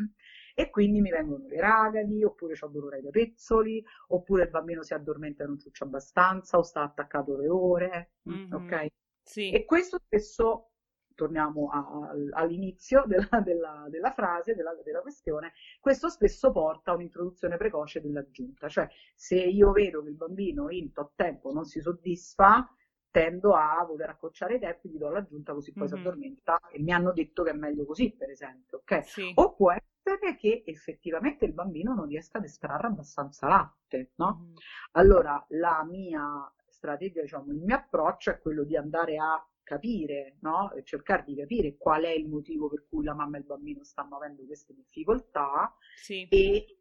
e 0.54 0.68
quindi 0.70 1.00
mi 1.00 1.10
vengono 1.10 1.46
le 1.46 1.60
ragadi 1.60 2.24
oppure 2.24 2.56
ho 2.58 2.66
dolore 2.66 2.96
ai 2.96 3.04
capezzoli 3.04 3.84
oppure 4.08 4.44
il 4.44 4.50
bambino 4.50 4.82
si 4.82 4.94
addormenta 4.94 5.44
e 5.44 5.46
non 5.46 5.58
ciuccia 5.58 5.84
abbastanza 5.84 6.58
o 6.58 6.62
sta 6.62 6.82
attaccato 6.82 7.36
le 7.36 7.48
ore 7.48 8.10
mm-hmm. 8.28 8.52
ok 8.52 8.86
sì. 9.24 9.50
e 9.50 9.64
questo 9.64 9.98
spesso 9.98 10.70
torniamo 11.14 11.68
a, 11.70 12.12
all'inizio 12.32 13.04
della, 13.08 13.40
della, 13.40 13.86
della 13.88 14.12
frase, 14.12 14.54
della, 14.54 14.74
della, 14.84 15.00
questione, 15.00 15.52
questo 15.80 16.08
spesso 16.08 16.50
porta 16.52 16.90
a 16.90 16.94
un'introduzione 16.94 17.56
precoce 17.56 18.00
dell'aggiunta, 18.00 18.68
cioè 18.68 18.88
se 19.14 19.36
io 19.36 19.72
vedo 19.72 20.02
che 20.02 20.10
il 20.10 20.16
bambino 20.16 20.70
in 20.70 20.92
tot 20.92 21.12
tempo 21.14 21.52
non 21.52 21.64
si 21.64 21.80
soddisfa, 21.80 22.68
tendo 23.10 23.54
a 23.54 23.84
voler 23.84 24.08
accorciare 24.08 24.56
i 24.56 24.58
tempi, 24.58 24.88
gli 24.88 24.98
do 24.98 25.08
l'aggiunta 25.08 25.52
così 25.52 25.72
poi 25.72 25.84
mm-hmm. 25.84 25.92
si 25.92 26.00
addormenta 26.00 26.60
e 26.72 26.80
mi 26.80 26.92
hanno 26.92 27.12
detto 27.12 27.44
che 27.44 27.50
è 27.50 27.54
meglio 27.54 27.84
così, 27.84 28.12
per 28.12 28.28
esempio, 28.28 28.78
ok? 28.78 29.06
Sì. 29.06 29.32
O 29.36 29.54
può 29.54 29.70
essere 29.70 30.34
che 30.34 30.64
effettivamente 30.66 31.44
il 31.44 31.52
bambino 31.52 31.94
non 31.94 32.06
riesca 32.06 32.38
ad 32.38 32.44
estrarre 32.44 32.88
abbastanza 32.88 33.46
latte, 33.46 34.10
no? 34.16 34.40
Mm-hmm. 34.42 34.54
Allora 34.92 35.44
la 35.50 35.84
mia 35.88 36.52
strategia, 36.84 37.22
diciamo, 37.22 37.50
il 37.50 37.60
mio 37.60 37.76
approccio 37.76 38.30
è 38.30 38.38
quello 38.38 38.62
di 38.64 38.76
andare 38.76 39.16
a 39.16 39.42
capire, 39.62 40.36
no? 40.40 40.70
E 40.74 40.84
cercare 40.84 41.24
di 41.26 41.34
capire 41.34 41.76
qual 41.76 42.02
è 42.02 42.10
il 42.10 42.28
motivo 42.28 42.68
per 42.68 42.84
cui 42.86 43.04
la 43.04 43.14
mamma 43.14 43.36
e 43.36 43.40
il 43.40 43.46
bambino 43.46 43.82
stanno 43.82 44.16
avendo 44.16 44.44
queste 44.44 44.74
difficoltà 44.74 45.74
sì. 45.96 46.26
e 46.28 46.78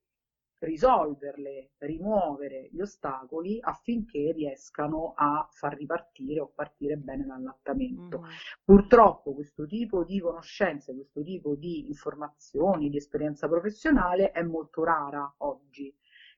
risolverle, 0.60 1.72
rimuovere 1.80 2.70
gli 2.72 2.80
ostacoli 2.80 3.60
affinché 3.62 4.32
riescano 4.32 5.14
a 5.16 5.46
far 5.52 5.76
ripartire 5.76 6.40
o 6.40 6.52
partire 6.54 6.98
bene 6.98 7.26
l'allattamento. 7.26 8.22
Mm. 8.22 8.30
Purtroppo 8.64 9.34
questo 9.34 9.66
tipo 9.66 10.04
di 10.04 10.20
conoscenze, 10.20 10.94
questo 10.94 11.22
tipo 11.22 11.56
di 11.56 11.88
informazioni, 11.88 12.90
di 12.90 12.98
esperienza 12.98 13.48
professionale 13.48 14.32
è 14.32 14.42
molto 14.44 14.84
rara 14.84 15.34
oggi. 15.40 15.94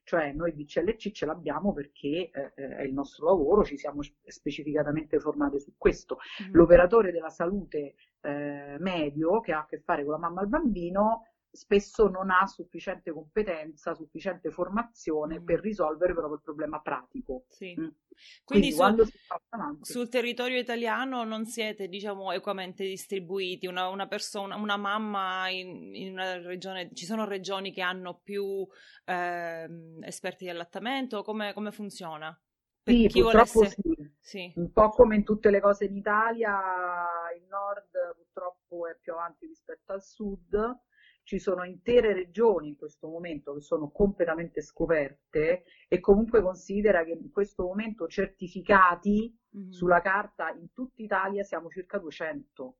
Cioè 0.05 0.31
noi 0.33 0.53
BCLC 0.53 1.11
ce 1.11 1.25
l'abbiamo 1.25 1.73
perché 1.73 2.29
eh, 2.31 2.53
è 2.53 2.83
il 2.83 2.93
nostro 2.93 3.25
lavoro, 3.25 3.63
ci 3.63 3.75
siamo 3.75 4.01
specificatamente 4.23 5.19
formati 5.19 5.59
su 5.59 5.73
questo. 5.77 6.19
Mm. 6.43 6.53
L'operatore 6.53 7.11
della 7.11 7.31
salute 7.31 7.95
eh, 8.21 8.75
medio 8.79 9.39
che 9.39 9.51
ha 9.51 9.61
a 9.61 9.65
che 9.65 9.79
fare 9.79 10.03
con 10.03 10.11
la 10.13 10.19
mamma 10.19 10.41
e 10.41 10.43
il 10.43 10.49
bambino 10.49 11.27
spesso 11.55 12.07
non 12.07 12.29
ha 12.29 12.45
sufficiente 12.45 13.11
competenza, 13.11 13.93
sufficiente 13.95 14.51
formazione 14.51 15.39
mm. 15.39 15.45
per 15.45 15.59
risolvere 15.61 16.13
proprio 16.13 16.35
il 16.35 16.41
problema 16.41 16.81
pratico. 16.81 17.45
Sì. 17.49 17.75
Mm. 17.79 17.87
Quindi, 18.43 18.73
Quindi 18.73 19.03
su, 19.03 19.11
sul 19.81 20.09
territorio 20.09 20.57
italiano 20.57 21.23
non 21.23 21.45
siete, 21.45 21.87
diciamo, 21.87 22.31
equamente 22.31 22.85
distribuiti. 22.85 23.67
Una, 23.67 23.87
una 23.87 24.07
persona, 24.07 24.55
una 24.55 24.77
mamma 24.77 25.49
in, 25.49 25.93
in, 25.95 26.11
una 26.13 26.39
regione, 26.39 26.91
ci 26.93 27.05
sono 27.05 27.25
regioni 27.25 27.71
che 27.71 27.81
hanno 27.81 28.19
più 28.23 28.65
eh, 29.05 29.67
esperti 30.01 30.45
di 30.45 30.49
allattamento? 30.49 31.23
Come, 31.23 31.53
come 31.53 31.71
funziona? 31.71 32.37
Per 32.83 32.93
sì, 32.93 33.07
purtroppo 33.07 33.51
volesse... 33.53 33.81
sì. 33.81 34.11
sì. 34.19 34.53
Un 34.57 34.71
po' 34.71 34.89
come 34.89 35.15
in 35.15 35.23
tutte 35.23 35.49
le 35.49 35.59
cose 35.59 35.85
in 35.85 35.95
Italia, 35.95 36.61
il 37.35 37.45
nord 37.47 37.89
purtroppo 38.15 38.87
è 38.87 38.95
più 39.01 39.13
avanti 39.13 39.47
rispetto 39.47 39.91
al 39.91 40.03
sud 40.03 40.53
ci 41.25 41.39
sono 41.39 41.63
intere 41.63 42.13
regioni 42.13 42.69
in 42.69 42.75
questo 42.75 43.07
momento 43.07 43.55
che 43.55 43.61
sono 43.61 43.89
completamente 43.89 44.61
scoperte 44.61 45.63
e 45.87 45.99
comunque 45.99 46.41
considera 46.41 47.03
che 47.03 47.11
in 47.11 47.31
questo 47.31 47.63
momento 47.63 48.07
certificati 48.07 49.35
mm-hmm. 49.57 49.69
sulla 49.71 50.01
carta 50.01 50.51
in 50.51 50.71
tutta 50.71 51.01
Italia 51.01 51.43
siamo 51.43 51.69
circa 51.69 51.97
200. 51.97 52.77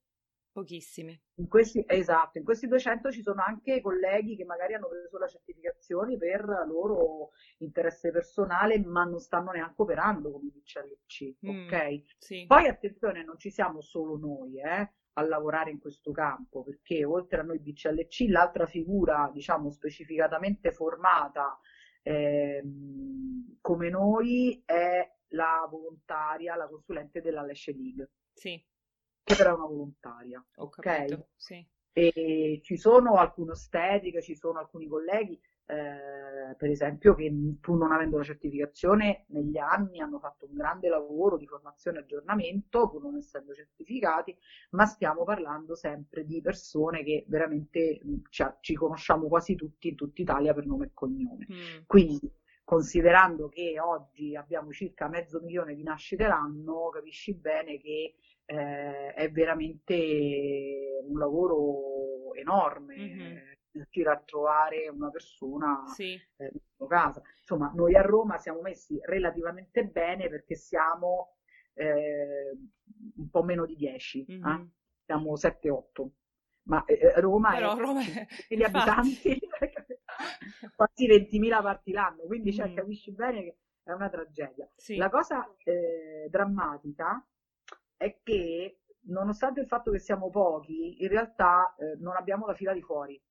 Pochissimi. 0.52 1.20
In 1.38 1.50
questi, 1.50 1.84
esatto, 1.86 2.38
in 2.38 2.46
questi 2.46 2.68
200 2.68 3.12
ci 3.12 3.22
sono 3.22 3.44
anche 3.46 3.82
colleghi 3.82 4.38
che 4.38 4.46
magari 4.46 4.76
hanno 4.76 4.88
preso 4.88 5.18
la 5.18 5.28
certificazione 5.28 6.16
per 6.16 6.46
loro 6.68 7.32
interesse 7.58 8.12
personale, 8.12 8.80
ma 8.80 9.04
non 9.04 9.20
stanno 9.20 9.52
neanche 9.52 9.82
operando 9.82 10.32
come 10.32 10.52
DCLC, 10.54 11.46
mm, 11.46 11.66
ok? 11.66 12.04
Sì. 12.20 12.46
Poi 12.48 12.68
attenzione, 12.68 13.26
non 13.26 13.38
ci 13.38 13.50
siamo 13.50 13.82
solo 13.82 14.18
noi, 14.18 14.62
eh? 14.62 14.94
A 15.18 15.22
lavorare 15.24 15.72
in 15.72 15.80
questo 15.80 16.12
campo, 16.12 16.64
perché 16.64 17.04
oltre 17.06 17.40
a 17.40 17.44
noi 17.44 17.60
BCLC, 17.60 18.26
l'altra 18.28 18.66
figura, 18.66 19.30
diciamo, 19.34 19.70
specificatamente 19.70 20.72
formata 20.72 21.60
eh, 22.02 22.62
come 23.62 23.90
noi 23.90 24.62
è 24.66 25.10
la 25.30 25.68
volontaria, 25.70 26.56
la 26.56 26.68
consulente 26.68 27.22
della 27.22 27.44
Lesce 27.44 27.74
League. 27.74 28.12
Sì. 28.34 28.64
Che 29.24 29.36
però 29.36 29.52
è 29.52 29.58
una 29.58 29.66
volontaria. 29.66 30.46
Ho 30.56 30.64
ok. 30.66 30.80
Capito, 30.82 31.30
sì. 31.36 31.66
E 31.98 32.60
ci 32.62 32.76
sono 32.76 33.16
alcune 33.16 33.52
ostetiche, 33.52 34.22
ci 34.22 34.36
sono 34.36 34.60
alcuni 34.60 34.88
colleghi 34.88 35.40
eh, 35.68 36.56
per 36.56 36.70
esempio, 36.70 37.16
che 37.16 37.34
pur 37.60 37.78
non 37.78 37.92
avendo 37.92 38.18
la 38.18 38.24
certificazione, 38.24 39.26
negli 39.30 39.58
anni 39.58 40.00
hanno 40.00 40.20
fatto 40.20 40.46
un 40.46 40.54
grande 40.54 40.90
lavoro 40.90 41.38
di 41.38 41.48
formazione 41.48 41.98
e 41.98 42.02
aggiornamento, 42.02 42.88
pur 42.88 43.02
non 43.02 43.18
essendo 43.18 43.54
certificati, 43.54 44.36
ma 44.72 44.86
stiamo 44.86 45.24
parlando 45.24 45.76
sempre 45.76 46.24
di 46.24 46.40
persone 46.42 47.04
che 47.04 47.26
veramente 47.28 48.00
cioè, 48.30 48.56
ci 48.62 48.76
conosciamo 48.76 49.28
quasi 49.28 49.56
tutti 49.56 49.88
in 49.90 49.96
tutta 49.96 50.22
Italia 50.22 50.54
per 50.54 50.68
nome 50.68 50.86
e 50.86 50.92
cognome. 50.94 51.48
Mm. 51.52 51.84
Quindi, 51.88 52.32
considerando 52.64 53.48
che 53.50 53.80
oggi 53.80 54.36
abbiamo 54.36 54.72
circa 54.72 55.08
mezzo 55.08 55.40
milione 55.42 55.74
di 55.74 55.82
nascite 55.82 56.28
l'anno, 56.28 56.90
capisci 56.90 57.34
bene 57.34 57.80
che 57.80 58.16
eh, 58.46 59.14
è 59.14 59.32
veramente 59.32 61.04
un 61.08 61.18
lavoro 61.18 62.34
enorme. 62.36 62.98
Mm-hmm 62.98 63.38
riuscire 63.76 64.10
a 64.10 64.22
trovare 64.24 64.88
una 64.88 65.10
persona 65.10 65.84
sì. 65.88 66.14
eh, 66.38 66.52
in 66.78 66.88
casa. 66.88 67.22
Insomma, 67.40 67.72
noi 67.76 67.96
a 67.96 68.02
Roma 68.02 68.38
siamo 68.38 68.62
messi 68.62 68.98
relativamente 69.04 69.86
bene 69.86 70.30
perché 70.30 70.56
siamo 70.56 71.36
eh, 71.74 72.58
un 73.18 73.30
po' 73.30 73.44
meno 73.44 73.66
di 73.66 73.76
10, 73.76 74.26
mm-hmm. 74.32 74.46
eh? 74.46 74.70
siamo 75.04 75.34
7-8. 75.34 76.08
Ma 76.64 76.84
eh, 76.86 76.98
eh, 77.00 77.20
Roma 77.20 77.54
Però 77.54 77.76
è 77.76 77.80
Roma 77.80 78.02
è... 78.02 78.28
gli 78.48 78.64
abitanti, 78.64 79.40
quasi 80.76 81.08
20.000 81.08 81.62
parti 81.62 81.92
l'anno, 81.92 82.24
quindi 82.24 82.52
mm. 82.52 82.54
cioè, 82.54 82.74
capisci 82.74 83.12
bene 83.12 83.44
che 83.44 83.58
è 83.84 83.92
una 83.92 84.10
tragedia. 84.10 84.68
Sì. 84.76 84.96
La 84.96 85.10
cosa 85.10 85.48
eh, 85.64 86.28
drammatica 86.30 87.24
è 87.98 88.20
che 88.24 88.80
nonostante 89.08 89.62
il 89.62 89.68
fatto 89.68 89.92
che 89.92 90.00
siamo 90.00 90.30
pochi, 90.30 91.02
in 91.02 91.08
realtà 91.08 91.76
eh, 91.78 91.96
non 92.00 92.16
abbiamo 92.16 92.46
la 92.46 92.54
fila 92.54 92.74
di 92.74 92.82
fuori 92.82 93.22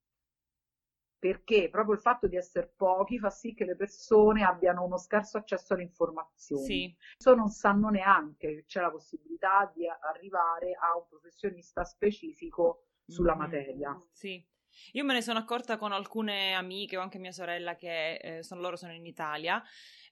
perché 1.25 1.71
proprio 1.71 1.95
il 1.95 2.03
fatto 2.03 2.27
di 2.27 2.37
essere 2.37 2.71
pochi 2.77 3.19
fa 3.19 3.31
sì 3.31 3.55
che 3.55 3.65
le 3.65 3.77
persone 3.77 4.45
abbiano 4.45 4.85
uno 4.85 4.99
scarso 4.99 5.39
accesso 5.39 5.73
alle 5.73 5.85
informazioni. 5.85 6.95
Sì. 7.17 7.35
non 7.35 7.49
sanno 7.49 7.89
neanche 7.89 8.57
che 8.57 8.65
c'è 8.67 8.83
la 8.83 8.91
possibilità 8.91 9.73
di 9.75 9.87
arrivare 9.89 10.75
a 10.75 10.95
un 10.95 11.07
professionista 11.09 11.83
specifico 11.83 12.89
sulla 13.07 13.35
mm-hmm. 13.35 13.41
materia. 13.41 14.03
Sì. 14.13 14.47
Io 14.93 15.05
me 15.05 15.15
ne 15.15 15.23
sono 15.23 15.39
accorta 15.39 15.79
con 15.79 15.93
alcune 15.93 16.53
amiche 16.53 16.99
o 16.99 17.01
anche 17.01 17.19
mia 17.19 17.33
sorella 17.33 17.75
che 17.75 18.17
eh, 18.17 18.43
sono, 18.43 18.61
loro 18.61 18.77
sono 18.77 18.93
in 18.93 19.07
Italia 19.07 19.63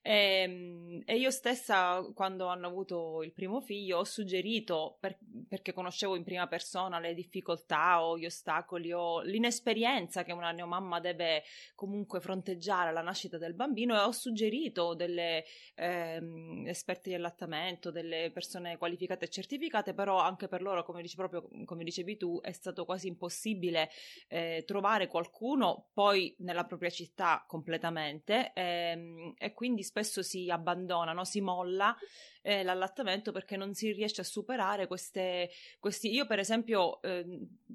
e, 0.03 0.43
ehm, 0.43 1.03
e, 1.05 1.17
io 1.17 1.31
stessa, 1.31 2.03
quando 2.13 2.47
hanno 2.47 2.67
avuto 2.67 3.23
il 3.23 3.33
primo 3.33 3.61
figlio, 3.61 3.99
ho 3.99 4.05
suggerito, 4.05 4.97
per, 4.99 5.17
perché 5.49 5.73
conoscevo 5.73 6.17
in 6.17 6.25
prima 6.25 6.49
persona 6.49 6.99
le 6.99 7.15
difficoltà 7.15 8.05
o 8.05 8.19
gli 8.19 8.27
ostacoli 8.27 8.93
o 8.93 9.21
l'inesperienza 9.21 10.25
che 10.25 10.33
una 10.33 10.51
neomamma 10.51 10.99
deve 10.99 11.45
comunque 11.77 12.21
fronteggiare 12.21 12.89
alla 12.89 13.01
nascita 13.01 13.39
del 13.39 13.55
bambino, 13.55 13.95
e 13.95 14.01
ho 14.01 14.11
suggerito 14.11 14.95
delle 14.95 15.45
ehm, 15.77 16.65
esperte 16.67 17.11
di 17.11 17.15
allattamento, 17.15 17.93
delle 17.93 18.31
persone 18.33 18.77
qualificate 18.79 19.27
e 19.27 19.29
certificate, 19.29 19.95
però 19.95 20.19
anche 20.19 20.49
per 20.49 20.63
loro, 20.63 20.83
come, 20.83 21.03
dice, 21.03 21.15
proprio, 21.15 21.49
come 21.65 21.85
dicevi 21.85 22.17
tu, 22.17 22.41
è 22.41 22.53
stato 22.53 22.85
quasi 22.85 23.07
impossibile 23.07 23.89
eh, 24.27 24.65
trovare 24.67 25.07
qualcuno 25.07 25.91
poi 25.93 26.35
nella 26.39 26.65
propria 26.65 26.91
città 26.91 27.45
completamente 27.47 28.53
ehm, 28.53 29.35
e 29.39 29.53
quindi 29.55 29.83
spesso 29.93 30.23
si 30.23 30.49
abbandona, 30.49 31.13
no? 31.13 31.23
si 31.25 31.43
molla 31.43 31.95
eh, 32.41 32.63
l'allattamento 32.63 33.31
perché 33.31 33.59
non 33.59 33.75
si 33.75 33.93
riesce 33.93 34.23
a 34.23 34.25
superare 34.25 34.87
queste, 34.87 35.51
questi... 35.79 36.11
Io 36.11 36.27
per 36.27 36.39
esempio 36.39 37.03
eh, 37.03 37.25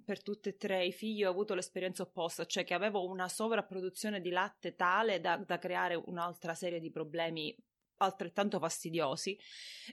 per 0.04 0.24
tutti 0.24 0.50
e 0.50 0.58
tre 0.58 0.84
i 0.84 0.92
figli 0.92 1.24
ho 1.24 1.30
avuto 1.30 1.54
l'esperienza 1.54 2.02
opposta, 2.02 2.46
cioè 2.46 2.64
che 2.64 2.74
avevo 2.74 3.06
una 3.06 3.30
sovrapproduzione 3.30 4.20
di 4.20 4.32
latte 4.32 4.76
tale 4.76 5.22
da, 5.22 5.38
da 5.38 5.60
creare 5.60 5.94
un'altra 5.94 6.56
serie 6.56 6.80
di 6.80 6.90
problemi 6.90 7.56
altrettanto 7.98 8.60
fastidiosi, 8.60 9.38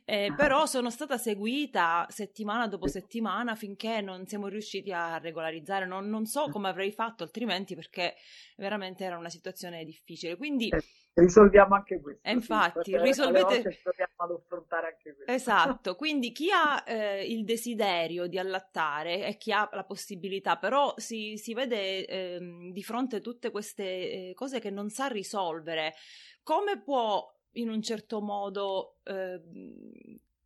eh, 0.04 0.26
ah. 0.26 0.34
però 0.34 0.66
sono 0.66 0.90
stata 0.90 1.16
seguita 1.18 2.06
settimana 2.08 2.66
dopo 2.68 2.88
settimana 2.88 3.54
finché 3.54 4.00
non 4.00 4.26
siamo 4.26 4.48
riusciti 4.48 4.92
a 4.92 5.18
regolarizzare, 5.18 5.86
non, 5.86 6.08
non 6.08 6.26
so 6.26 6.48
come 6.48 6.68
avrei 6.68 6.92
fatto 6.92 7.22
altrimenti 7.22 7.74
perché 7.74 8.14
veramente 8.56 9.04
era 9.04 9.18
una 9.18 9.30
situazione 9.30 9.84
difficile. 9.84 10.36
Quindi 10.36 10.68
eh, 10.68 10.82
risolviamo 11.14 11.74
anche 11.74 12.00
questo. 12.00 12.26
E 12.26 12.30
eh, 12.30 12.34
infatti, 12.34 12.90
sì, 12.90 12.98
risolvete... 12.98 13.80
ad 14.16 14.30
affrontare 14.30 14.86
anche 14.88 15.14
questo. 15.14 15.32
Esatto, 15.32 15.94
quindi 15.96 16.32
chi 16.32 16.50
ha 16.50 16.82
eh, 16.86 17.24
il 17.24 17.44
desiderio 17.44 18.26
di 18.26 18.38
allattare 18.38 19.26
e 19.26 19.36
chi 19.36 19.52
ha 19.52 19.68
la 19.72 19.84
possibilità, 19.84 20.56
però 20.56 20.92
si, 20.96 21.36
si 21.36 21.54
vede 21.54 22.06
eh, 22.06 22.38
di 22.72 22.82
fronte 22.82 23.16
a 23.16 23.20
tutte 23.20 23.50
queste 23.50 23.84
eh, 23.84 24.32
cose 24.34 24.60
che 24.60 24.70
non 24.70 24.90
sa 24.90 25.06
risolvere, 25.06 25.94
come 26.42 26.80
può 26.82 27.32
in 27.54 27.68
un 27.68 27.82
certo 27.82 28.20
modo 28.20 28.98
eh, 29.04 29.40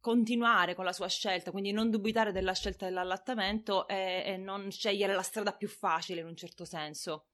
continuare 0.01 0.75
con 0.75 0.85
la 0.85 0.93
sua 0.93 1.09
scelta, 1.09 1.51
quindi 1.51 1.73
non 1.73 1.91
dubitare 1.91 2.33
della 2.33 2.55
scelta 2.55 2.87
dell'allattamento 2.87 3.87
e, 3.87 4.23
e 4.25 4.37
non 4.37 4.71
scegliere 4.71 5.15
la 5.15 5.23
strada 5.23 5.53
più 5.53 5.69
facile 5.69 6.21
in 6.21 6.27
un 6.27 6.37
certo 6.37 6.65
senso. 6.65 7.28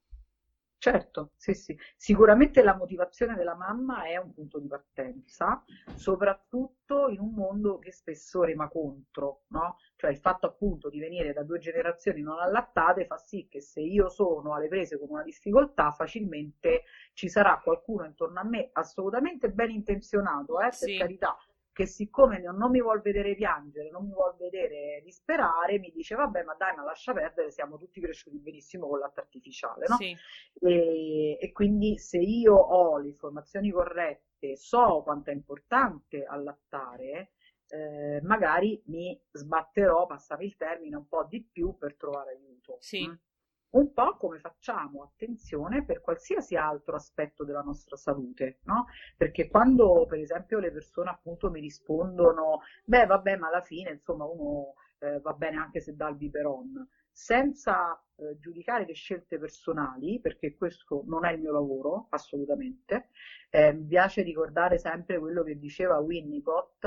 Certo, 0.84 1.30
sì, 1.34 1.54
sì. 1.54 1.74
Sicuramente 1.96 2.60
la 2.60 2.74
motivazione 2.74 3.36
della 3.36 3.54
mamma 3.54 4.04
è 4.04 4.16
un 4.18 4.34
punto 4.34 4.58
di 4.58 4.66
partenza, 4.66 5.58
soprattutto 5.94 7.08
in 7.08 7.20
un 7.20 7.32
mondo 7.32 7.78
che 7.78 7.90
spesso 7.90 8.42
rema 8.42 8.68
contro, 8.68 9.38
no? 9.46 9.76
Cioè 9.96 10.10
il 10.10 10.18
fatto 10.18 10.44
appunto 10.44 10.90
di 10.90 10.98
venire 10.98 11.32
da 11.32 11.42
due 11.42 11.58
generazioni 11.58 12.20
non 12.20 12.38
allattate 12.38 13.06
fa 13.06 13.16
sì 13.16 13.46
che 13.48 13.62
se 13.62 13.80
io 13.80 14.10
sono 14.10 14.52
alle 14.52 14.68
prese 14.68 14.98
con 14.98 15.08
una 15.08 15.22
difficoltà, 15.22 15.90
facilmente 15.90 16.82
ci 17.14 17.30
sarà 17.30 17.58
qualcuno 17.62 18.04
intorno 18.04 18.38
a 18.40 18.44
me 18.44 18.68
assolutamente 18.72 19.48
ben 19.48 19.70
intenzionato, 19.70 20.60
eh, 20.60 20.64
per 20.68 20.74
sì. 20.74 20.98
carità, 20.98 21.34
che 21.74 21.86
siccome 21.86 22.38
non 22.38 22.70
mi 22.70 22.80
vuol 22.80 23.02
vedere 23.02 23.34
piangere, 23.34 23.90
non 23.90 24.06
mi 24.06 24.12
vuol 24.12 24.36
vedere 24.38 25.02
disperare, 25.02 25.80
mi 25.80 25.90
dice 25.90 26.14
vabbè 26.14 26.44
ma 26.44 26.54
dai 26.54 26.74
ma 26.76 26.84
lascia 26.84 27.12
perdere, 27.12 27.50
siamo 27.50 27.76
tutti 27.76 28.00
cresciuti 28.00 28.38
benissimo 28.38 28.86
con 28.86 29.00
latte 29.00 29.20
artificiale, 29.20 29.86
no? 29.88 29.96
Sì. 29.96 30.16
E, 30.60 31.36
e, 31.40 31.52
quindi 31.52 31.98
se 31.98 32.18
io 32.18 32.54
ho 32.54 32.96
le 32.98 33.08
informazioni 33.08 33.72
corrette, 33.72 34.56
so 34.56 35.02
quanto 35.02 35.30
è 35.30 35.34
importante 35.34 36.24
allattare, 36.24 37.32
eh, 37.66 38.20
magari 38.22 38.80
mi 38.86 39.20
sbatterò, 39.32 40.06
passami 40.06 40.44
il 40.44 40.56
termine, 40.56 40.94
un 40.94 41.08
po' 41.08 41.26
di 41.28 41.42
più 41.42 41.76
per 41.76 41.96
trovare 41.96 42.36
aiuto. 42.36 42.76
Sì. 42.78 43.08
Mm? 43.08 43.14
Un 43.74 43.92
po' 43.92 44.16
come 44.16 44.38
facciamo 44.38 45.02
attenzione 45.02 45.84
per 45.84 46.00
qualsiasi 46.00 46.56
altro 46.56 46.96
aspetto 46.96 47.44
della 47.44 47.62
nostra 47.62 47.96
salute, 47.96 48.58
no? 48.64 48.86
Perché 49.16 49.48
quando, 49.48 50.06
per 50.06 50.18
esempio, 50.18 50.58
le 50.58 50.70
persone 50.70 51.10
appunto 51.10 51.50
mi 51.50 51.60
rispondono, 51.60 52.60
beh, 52.84 53.06
vabbè, 53.06 53.36
ma 53.36 53.48
alla 53.48 53.62
fine, 53.62 53.90
insomma, 53.90 54.24
uno 54.24 54.74
eh, 54.98 55.20
va 55.20 55.32
bene 55.32 55.56
anche 55.56 55.80
se 55.80 55.94
dà 55.94 56.08
il 56.08 56.16
biberon, 56.16 56.88
senza 57.10 58.00
eh, 58.16 58.38
giudicare 58.38 58.86
le 58.86 58.94
scelte 58.94 59.38
personali, 59.38 60.20
perché 60.20 60.54
questo 60.56 61.02
non 61.06 61.24
è 61.24 61.32
il 61.32 61.40
mio 61.40 61.52
lavoro, 61.52 62.06
assolutamente, 62.10 63.08
eh, 63.50 63.72
mi 63.72 63.86
piace 63.86 64.22
ricordare 64.22 64.78
sempre 64.78 65.18
quello 65.18 65.42
che 65.42 65.58
diceva 65.58 65.98
Winnicott, 65.98 66.86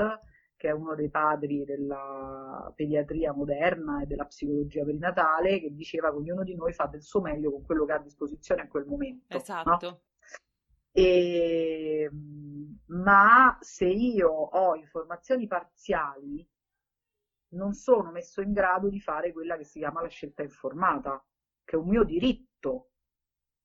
che 0.58 0.68
è 0.68 0.72
uno 0.72 0.96
dei 0.96 1.08
padri 1.08 1.64
della 1.64 2.70
pediatria 2.74 3.32
moderna 3.32 4.02
e 4.02 4.06
della 4.06 4.26
psicologia 4.26 4.84
perinatale, 4.84 5.60
che 5.60 5.72
diceva 5.72 6.10
che 6.10 6.16
ognuno 6.16 6.42
di 6.42 6.56
noi 6.56 6.72
fa 6.72 6.86
del 6.86 7.00
suo 7.00 7.20
meglio 7.20 7.52
con 7.52 7.64
quello 7.64 7.84
che 7.84 7.92
ha 7.92 7.96
a 7.96 8.00
disposizione 8.00 8.62
in 8.62 8.68
quel 8.68 8.84
momento. 8.84 9.36
Esatto. 9.36 9.88
No? 9.88 10.00
E, 10.90 12.10
ma 12.86 13.56
se 13.60 13.86
io 13.86 14.28
ho 14.30 14.74
informazioni 14.74 15.46
parziali, 15.46 16.44
non 17.50 17.72
sono 17.72 18.10
messo 18.10 18.40
in 18.40 18.52
grado 18.52 18.88
di 18.88 19.00
fare 19.00 19.32
quella 19.32 19.56
che 19.56 19.64
si 19.64 19.78
chiama 19.78 20.02
la 20.02 20.08
scelta 20.08 20.42
informata, 20.42 21.24
che 21.62 21.76
è 21.76 21.78
un 21.78 21.86
mio 21.86 22.02
diritto 22.02 22.90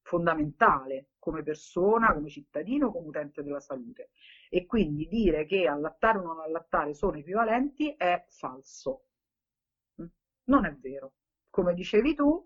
fondamentale 0.03 1.07
come 1.17 1.41
persona, 1.41 2.13
come 2.13 2.29
cittadino, 2.29 2.91
come 2.91 3.07
utente 3.07 3.41
della 3.41 3.59
salute. 3.59 4.09
E 4.49 4.65
quindi 4.65 5.07
dire 5.07 5.45
che 5.45 5.65
allattare 5.67 6.19
o 6.19 6.21
non 6.21 6.39
allattare 6.39 6.93
sono 6.93 7.17
equivalenti 7.17 7.93
è 7.97 8.23
falso. 8.27 9.05
Mm? 10.01 10.05
Non 10.45 10.65
è 10.65 10.73
vero. 10.75 11.13
Come 11.49 11.73
dicevi 11.73 12.13
tu, 12.13 12.43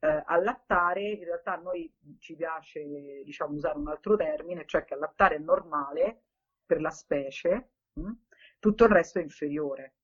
eh, 0.00 0.22
allattare, 0.26 1.10
in 1.10 1.24
realtà 1.24 1.54
a 1.54 1.60
noi 1.60 1.92
ci 2.18 2.36
piace 2.36 3.22
diciamo, 3.24 3.54
usare 3.54 3.78
un 3.78 3.88
altro 3.88 4.16
termine, 4.16 4.64
cioè 4.66 4.84
che 4.84 4.94
allattare 4.94 5.36
è 5.36 5.38
normale 5.38 6.22
per 6.66 6.80
la 6.80 6.90
specie, 6.90 7.70
mh? 7.94 8.00
Mm? 8.08 8.12
tutto 8.58 8.84
il 8.84 8.90
resto 8.90 9.18
è 9.18 9.22
inferiore. 9.22 9.94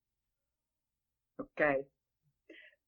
Ok? 1.37 1.85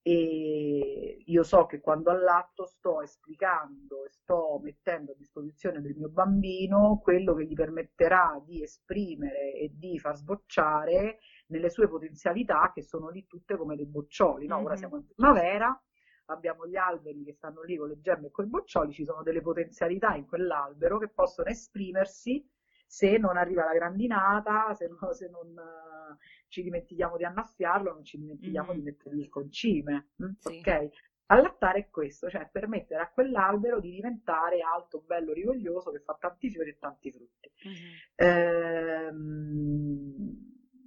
E 0.07 1.21
io 1.25 1.43
so 1.43 1.65
che 1.65 1.81
quando 1.81 2.11
allatto 2.11 2.65
sto 2.65 3.01
esplicando 3.01 4.05
e 4.05 4.09
sto 4.09 4.57
mettendo 4.63 5.11
a 5.11 5.15
disposizione 5.17 5.81
del 5.81 5.97
mio 5.97 6.07
bambino 6.07 7.01
quello 7.03 7.33
che 7.33 7.45
gli 7.45 7.53
permetterà 7.53 8.41
di 8.45 8.63
esprimere 8.63 9.51
e 9.51 9.69
di 9.73 9.99
far 9.99 10.15
sbocciare 10.15 11.17
nelle 11.47 11.69
sue 11.69 11.89
potenzialità 11.89 12.71
che 12.73 12.83
sono 12.83 13.09
lì 13.09 13.27
tutte 13.27 13.57
come 13.57 13.75
dei 13.75 13.85
boccioli. 13.85 14.47
No? 14.47 14.55
Mm-hmm. 14.55 14.65
Ora 14.65 14.75
siamo 14.77 14.95
in 14.95 15.07
primavera, 15.07 15.83
abbiamo 16.27 16.65
gli 16.65 16.77
alberi 16.77 17.25
che 17.25 17.33
stanno 17.33 17.61
lì 17.63 17.75
con 17.75 17.89
le 17.89 17.99
gemme 17.99 18.27
e 18.27 18.31
con 18.31 18.45
i 18.45 18.49
boccioli, 18.49 18.93
ci 18.93 19.03
sono 19.03 19.23
delle 19.23 19.41
potenzialità 19.41 20.15
in 20.15 20.25
quell'albero 20.25 20.99
che 20.99 21.09
possono 21.09 21.49
esprimersi 21.49 22.49
se 22.87 23.17
non 23.17 23.37
arriva 23.37 23.65
la 23.65 23.73
grandinata, 23.73 24.73
se, 24.73 24.87
no, 24.87 25.13
se 25.13 25.29
non 25.29 25.49
uh, 25.49 26.15
ci 26.47 26.63
dimentichiamo 26.63 27.17
di 27.17 27.25
annaffiarlo, 27.25 27.93
non 27.93 28.03
ci 28.05 28.17
dimentichiamo 28.17 28.71
mm. 28.71 28.75
di 28.75 28.81
mettergli 28.81 29.19
il 29.19 29.29
concime. 29.29 30.11
Mm? 30.23 30.31
Sì. 30.39 30.57
Ok? 30.59 30.89
Allattare 31.29 31.79
è 31.79 31.89
questo, 31.89 32.29
cioè 32.29 32.47
permettere 32.49 33.01
a 33.01 33.11
quell'albero 33.11 33.81
di 33.81 33.91
diventare 33.91 34.61
alto, 34.61 35.03
bello, 35.05 35.33
rigoglioso, 35.33 35.91
che 35.91 35.99
fa 35.99 36.15
tanti 36.17 36.49
fiori 36.49 36.69
e 36.69 36.77
tanti 36.79 37.11
frutti. 37.11 37.51
Mm-hmm. 37.67 37.93
Ehm, 38.15 39.57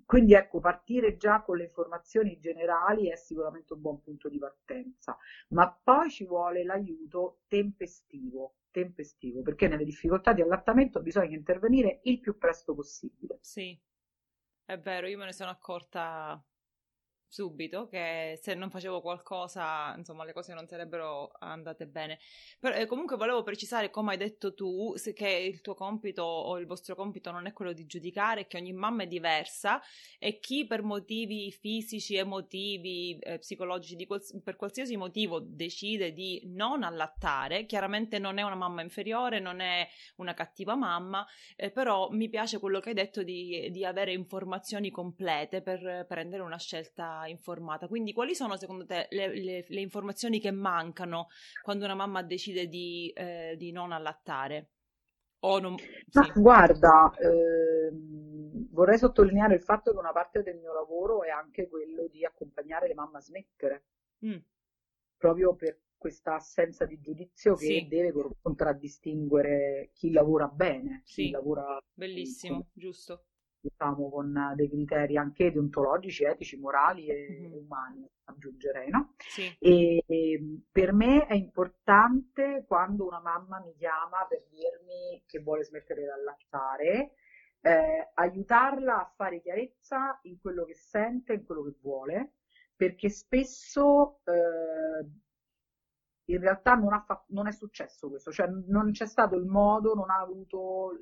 quindi 0.06 0.32
ecco, 0.32 0.58
partire 0.60 1.18
già 1.18 1.42
con 1.42 1.58
le 1.58 1.64
informazioni 1.64 2.38
generali 2.38 3.10
è 3.10 3.16
sicuramente 3.16 3.74
un 3.74 3.82
buon 3.82 4.00
punto 4.00 4.30
di 4.30 4.38
partenza, 4.38 5.16
ma 5.50 5.70
poi 5.70 6.08
ci 6.08 6.24
vuole 6.24 6.64
l'aiuto 6.64 7.42
tempestivo 7.46 8.54
tempestivo, 8.70 9.42
perché 9.42 9.68
nelle 9.68 9.85
difficoltà 9.85 10.33
di 10.33 10.42
allattamento 10.42 11.00
bisogna 11.00 11.37
intervenire 11.37 12.00
il 12.04 12.20
più 12.20 12.38
presto 12.38 12.74
possibile. 12.74 13.38
Sì, 13.40 13.78
è 14.64 14.78
vero, 14.78 15.06
io 15.06 15.18
me 15.18 15.26
ne 15.26 15.33
sono 15.33 15.50
accorta 15.50 16.42
subito 17.31 17.87
che 17.87 18.38
se 18.43 18.55
non 18.55 18.71
facevo 18.71 19.01
qualcosa, 19.01 19.95
insomma, 19.97 20.25
le 20.25 20.33
cose 20.33 20.53
non 20.53 20.66
sarebbero 20.66 21.31
andate 21.38 21.87
bene. 21.87 22.19
Però 22.59 22.75
eh, 22.75 22.87
comunque 22.87 23.16
volevo 23.16 23.43
precisare, 23.45 23.88
come 23.88 24.11
hai 24.12 24.16
detto 24.19 24.53
tu, 24.53 24.95
che 25.14 25.29
il 25.29 25.61
tuo 25.61 25.75
compito 25.75 26.23
o 26.25 26.59
il 26.59 26.66
vostro 26.66 26.97
compito 26.97 27.31
non 27.31 27.47
è 27.47 27.53
quello 27.53 27.73
di 27.73 27.87
giudicare, 27.87 28.49
che 28.49 28.57
ogni 28.57 28.73
mamma 28.73 29.05
è 29.05 29.07
diversa 29.07 29.81
e 30.19 30.40
chi 30.40 30.66
per 30.66 30.83
motivi 30.83 31.53
fisici, 31.53 32.16
emotivi, 32.16 33.16
eh, 33.21 33.38
psicologici, 33.38 34.07
quals- 34.07 34.40
per 34.43 34.57
qualsiasi 34.57 34.97
motivo 34.97 35.38
decide 35.38 36.12
di 36.12 36.43
non 36.47 36.83
allattare, 36.83 37.64
chiaramente 37.64 38.19
non 38.19 38.38
è 38.38 38.43
una 38.43 38.57
mamma 38.57 38.83
inferiore, 38.83 39.38
non 39.38 39.61
è 39.61 39.88
una 40.16 40.35
cattiva 40.35 40.75
mamma, 40.75 41.25
eh, 41.55 41.71
però 41.71 42.11
mi 42.11 42.29
piace 42.29 42.59
quello 42.59 42.81
che 42.81 42.88
hai 42.88 42.95
detto 42.97 43.23
di, 43.23 43.69
di 43.71 43.85
avere 43.85 44.12
informazioni 44.12 44.90
complete 44.90 45.62
per 45.62 46.07
prendere 46.09 46.43
una 46.43 46.59
scelta 46.59 47.19
informata. 47.26 47.88
Quindi 47.88 48.12
quali 48.12 48.35
sono 48.35 48.56
secondo 48.56 48.85
te 48.87 49.06
le, 49.11 49.35
le, 49.35 49.64
le 49.66 49.80
informazioni 49.80 50.40
che 50.40 50.50
mancano 50.50 51.28
quando 51.62 51.85
una 51.85 51.94
mamma 51.94 52.22
decide 52.22 52.66
di, 52.66 53.11
eh, 53.14 53.54
di 53.56 53.72
non 53.72 53.92
allattare? 53.92 54.70
O 55.40 55.59
non... 55.59 55.76
Sì. 55.78 56.33
guarda, 56.35 57.11
ehm, 57.18 58.68
vorrei 58.72 58.98
sottolineare 58.98 59.54
il 59.54 59.62
fatto 59.62 59.90
che 59.90 59.98
una 59.98 60.12
parte 60.12 60.42
del 60.42 60.59
mio 60.59 60.74
lavoro 60.74 61.22
è 61.22 61.30
anche 61.30 61.68
quello 61.68 62.09
di 62.09 62.24
accompagnare 62.24 62.88
le 62.88 62.94
mamme 62.94 63.18
a 63.18 63.22
smettere, 63.22 63.85
mm. 64.26 64.38
proprio 65.16 65.54
per 65.54 65.80
questa 65.96 66.35
assenza 66.35 66.85
di 66.85 66.98
giudizio 67.00 67.54
che 67.54 67.66
sì. 67.66 67.87
deve 67.88 68.12
contraddistinguere 68.40 69.90
chi 69.94 70.11
lavora 70.12 70.46
bene, 70.46 71.02
sì. 71.04 71.24
chi 71.24 71.30
lavora 71.30 71.78
bellissimo, 71.94 72.68
giusto 72.72 73.24
diciamo, 73.61 74.09
con 74.09 74.53
dei 74.57 74.68
criteri 74.68 75.16
anche 75.16 75.53
deontologici, 75.53 76.25
etici, 76.25 76.59
morali 76.59 77.07
e 77.09 77.29
mm-hmm. 77.31 77.53
umani, 77.53 78.09
aggiungerei, 78.25 78.88
no? 78.88 79.14
Sì. 79.18 79.55
E, 79.59 80.03
e, 80.07 80.61
per 80.70 80.92
me 80.92 81.27
è 81.27 81.35
importante 81.35 82.64
quando 82.66 83.07
una 83.07 83.20
mamma 83.20 83.61
mi 83.61 83.75
chiama 83.77 84.27
per 84.29 84.44
dirmi 84.49 85.23
che 85.27 85.40
vuole 85.40 85.64
smettere 85.64 86.03
di 86.03 86.09
allattare, 86.09 87.12
eh, 87.61 88.11
aiutarla 88.14 89.01
a 89.01 89.12
fare 89.14 89.40
chiarezza 89.40 90.18
in 90.23 90.40
quello 90.40 90.64
che 90.64 90.75
sente, 90.75 91.35
in 91.35 91.44
quello 91.44 91.62
che 91.64 91.77
vuole, 91.83 92.33
perché 92.75 93.11
spesso 93.11 94.20
eh, 94.25 95.07
in 96.33 96.40
realtà 96.40 96.75
non, 96.75 96.90
fatto, 97.05 97.27
non, 97.29 97.46
è 97.46 97.53
successo 97.53 98.09
questo, 98.09 98.31
cioè 98.31 98.46
non 98.46 98.92
c'è 98.92 99.07
stato 99.07 99.37
il 99.37 99.44
modo, 99.44 99.94
non 99.94 100.09
ha 100.09 100.20
avuto 100.20 100.96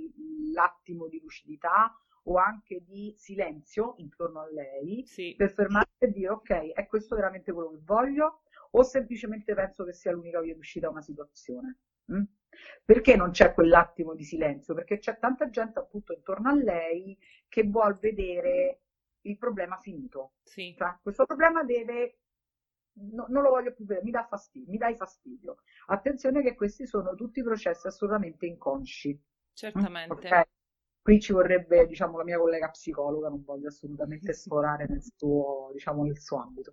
l'attimo 0.53 1.07
di 1.07 1.21
lucidità 1.21 1.95
o 2.29 2.37
anche 2.37 2.83
di 2.85 3.15
silenzio 3.17 3.95
intorno 3.99 4.41
a 4.41 4.51
lei 4.51 5.05
sì. 5.07 5.35
per 5.37 5.51
fermarsi 5.51 5.97
e 5.99 6.13
dire 6.13 6.31
ok, 6.31 6.73
è 6.73 6.87
questo 6.87 7.17
veramente 7.17 7.53
quello 7.53 7.71
che 7.71 7.81
voglio 7.83 8.43
o 8.73 8.83
semplicemente 8.83 9.55
penso 9.55 9.85
che 9.85 9.93
sia 9.93 10.13
l'unica 10.13 10.41
via 10.41 10.55
d'uscita 10.55 10.87
a 10.87 10.91
una 10.91 11.03
situazione. 11.03 11.79
Mm? 12.13 12.23
Perché 12.85 13.17
non 13.17 13.31
c'è 13.31 13.55
quell'attimo 13.55 14.15
di 14.15 14.25
silenzio? 14.25 14.75
Perché 14.75 14.99
c'è 14.99 15.19
tanta 15.19 15.49
gente 15.49 15.79
appunto 15.79 16.13
intorno 16.13 16.51
a 16.51 16.55
lei 16.55 17.19
che 17.49 17.63
vuol 17.65 17.99
vedere 17.99 18.83
il 19.23 19.39
problema 19.39 19.79
finito. 19.79 20.35
Sì. 20.43 20.75
Cioè, 20.77 20.99
questo 21.03 21.25
problema 21.25 21.65
deve 21.65 22.19
No, 23.01 23.27
non 23.29 23.45
lo 23.45 23.51
voglio 23.51 23.73
più 23.73 23.85
vedere, 23.85 24.05
mi 24.05 24.11
dà 24.11 24.25
fastidio, 24.25 24.73
mi 24.73 24.77
dai 24.77 24.97
fastidio. 24.97 25.59
Attenzione 25.87 26.43
che 26.43 26.57
questi 26.57 26.85
sono 26.85 27.15
tutti 27.15 27.45
processi 27.45 27.87
assolutamente 27.87 28.45
inconsci. 28.45 29.17
Certamente. 29.53 30.13
Okay? 30.15 30.45
Qui 31.09 31.21
ci 31.21 31.33
vorrebbe, 31.33 31.87
diciamo, 31.87 32.19
la 32.19 32.23
mia 32.23 32.39
collega 32.39 32.69
psicologa, 32.69 33.31
non 33.31 33.43
voglio 33.43 33.69
assolutamente 33.69 34.35
sforare 34.35 34.85
nel 34.91 35.03
suo, 35.03 35.71
diciamo, 35.73 36.05
nel 36.05 36.19
suo 36.21 36.37
ambito. 36.43 36.71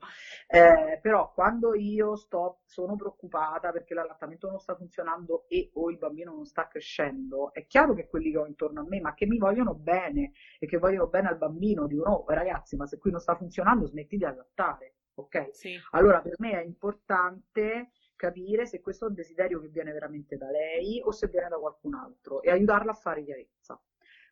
Eh, 0.47 0.99
però 1.01 1.31
quando 1.31 1.73
io 1.73 2.17
sto, 2.17 2.59
sono 2.65 2.97
preoccupata 2.97 3.71
perché 3.71 3.93
l'allattamento 3.93 4.49
non 4.49 4.59
sta 4.59 4.75
funzionando 4.75 5.45
e 5.47 5.71
o 5.75 5.89
il 5.89 5.97
bambino 5.97 6.33
non 6.33 6.43
sta 6.43 6.67
crescendo, 6.67 7.53
è 7.53 7.65
chiaro 7.65 7.93
che 7.93 8.09
quelli 8.09 8.31
che 8.31 8.37
ho 8.37 8.45
intorno 8.45 8.81
a 8.81 8.85
me, 8.85 8.99
ma 8.99 9.13
che 9.13 9.25
mi 9.25 9.37
vogliono 9.37 9.73
bene 9.73 10.33
e 10.59 10.67
che 10.67 10.79
vogliono 10.79 11.07
bene 11.07 11.29
al 11.29 11.37
bambino, 11.37 11.87
dicono, 11.87 12.09
no, 12.09 12.25
ragazzi, 12.27 12.75
ma 12.75 12.85
se 12.87 12.97
qui 12.97 13.11
non 13.11 13.21
sta 13.21 13.37
funzionando 13.37 13.85
smetti 13.85 14.17
di 14.17 14.25
allattare, 14.25 14.95
ok? 15.13 15.55
Sì. 15.55 15.79
Allora 15.91 16.19
per 16.19 16.33
me 16.39 16.59
è 16.59 16.65
importante 16.65 17.91
capire 18.17 18.65
se 18.65 18.81
questo 18.81 19.05
è 19.05 19.07
un 19.07 19.13
desiderio 19.13 19.61
che 19.61 19.69
viene 19.69 19.93
veramente 19.93 20.35
da 20.35 20.49
lei 20.49 21.01
o 21.01 21.11
se 21.11 21.29
viene 21.29 21.47
da 21.47 21.55
qualcun 21.55 21.93
altro 21.93 22.41
e 22.41 22.51
aiutarla 22.51 22.91
a 22.91 22.95
fare 22.95 23.23
chiarezza. 23.23 23.81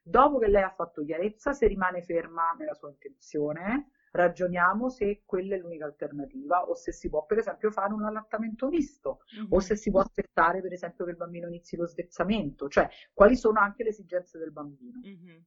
Dopo 0.06 0.38
che 0.38 0.48
lei 0.48 0.64
ha 0.64 0.70
fatto 0.70 1.04
chiarezza, 1.04 1.54
se 1.54 1.66
rimane 1.66 2.02
ferma 2.02 2.54
nella 2.58 2.74
sua 2.74 2.90
intenzione, 2.90 3.92
ragioniamo 4.14 4.90
se 4.90 5.24
quella 5.26 5.56
è 5.56 5.58
l'unica 5.58 5.86
alternativa 5.86 6.68
o 6.70 6.76
se 6.76 6.92
si 6.92 7.10
può 7.10 7.26
per 7.26 7.40
esempio 7.40 7.72
fare 7.72 7.94
un 7.94 8.04
allattamento 8.04 8.68
misto 8.68 9.22
mm-hmm. 9.36 9.48
o 9.50 9.60
se 9.60 9.76
si 9.76 9.90
può 9.90 10.02
aspettare 10.02 10.62
per 10.62 10.72
esempio 10.72 11.04
che 11.06 11.12
il 11.12 11.18
bambino 11.18 11.48
inizi 11.48 11.76
lo 11.76 11.88
svezzamento, 11.88 12.68
cioè 12.68 12.88
quali 13.12 13.36
sono 13.36 13.60
anche 13.60 13.84
le 13.84 13.90
esigenze 13.90 14.38
del 14.38 14.52
bambino. 14.52 15.00
Mm-hmm. 15.00 15.42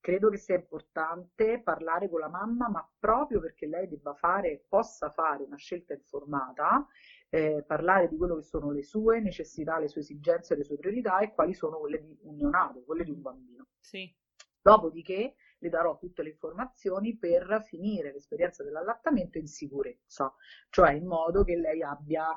Credo 0.00 0.28
che 0.28 0.36
sia 0.36 0.56
importante 0.56 1.62
parlare 1.62 2.10
con 2.10 2.20
la 2.20 2.28
mamma, 2.28 2.68
ma 2.68 2.86
proprio 2.98 3.40
perché 3.40 3.66
lei 3.66 3.88
debba 3.88 4.12
fare, 4.12 4.64
possa 4.68 5.08
fare 5.08 5.44
una 5.44 5.56
scelta 5.56 5.94
informata 5.94 6.86
eh, 7.34 7.64
parlare 7.66 8.08
di 8.08 8.16
quello 8.16 8.36
che 8.36 8.42
sono 8.42 8.70
le 8.70 8.84
sue 8.84 9.18
necessità, 9.18 9.80
le 9.80 9.88
sue 9.88 10.02
esigenze, 10.02 10.54
le 10.54 10.62
sue 10.62 10.76
priorità 10.76 11.18
e 11.18 11.32
quali 11.34 11.52
sono 11.52 11.78
quelle 11.78 12.00
di 12.00 12.16
un 12.22 12.36
neonato, 12.36 12.84
quelle 12.84 13.02
di 13.02 13.10
un 13.10 13.20
bambino. 13.20 13.66
Sì. 13.80 14.08
Dopodiché 14.62 15.34
le 15.58 15.68
darò 15.68 15.98
tutte 15.98 16.22
le 16.22 16.30
informazioni 16.30 17.16
per 17.16 17.64
finire 17.66 18.12
l'esperienza 18.12 18.62
dell'allattamento 18.62 19.38
in 19.38 19.48
sicurezza, 19.48 20.32
cioè 20.70 20.92
in 20.92 21.06
modo 21.06 21.42
che 21.42 21.56
lei 21.56 21.82
abbia 21.82 22.28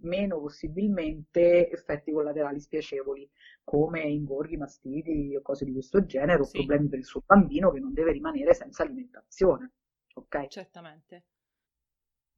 meno 0.00 0.40
possibilmente 0.40 1.70
effetti 1.70 2.10
collaterali 2.10 2.58
spiacevoli, 2.58 3.30
come 3.62 4.00
ingorghi, 4.00 4.56
mastiti 4.56 5.36
o 5.36 5.42
cose 5.42 5.66
di 5.66 5.72
questo 5.72 6.06
genere, 6.06 6.42
sì. 6.44 6.56
o 6.56 6.64
problemi 6.64 6.88
per 6.88 7.00
il 7.00 7.04
suo 7.04 7.22
bambino 7.26 7.70
che 7.70 7.80
non 7.80 7.92
deve 7.92 8.12
rimanere 8.12 8.54
senza 8.54 8.82
alimentazione. 8.82 9.72
Ok? 10.14 10.46
Certamente. 10.46 11.24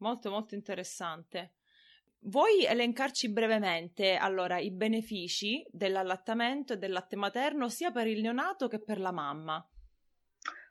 Molto 0.02 0.30
molto 0.30 0.56
interessante. 0.56 1.52
Vuoi 2.24 2.64
elencarci 2.64 3.30
brevemente 3.30 4.16
allora 4.16 4.58
i 4.58 4.72
benefici 4.72 5.64
dell'allattamento 5.70 6.72
e 6.72 6.76
del 6.76 6.90
latte 6.90 7.14
materno 7.14 7.68
sia 7.68 7.92
per 7.92 8.08
il 8.08 8.20
neonato 8.20 8.66
che 8.66 8.80
per 8.80 8.98
la 8.98 9.12
mamma? 9.12 9.64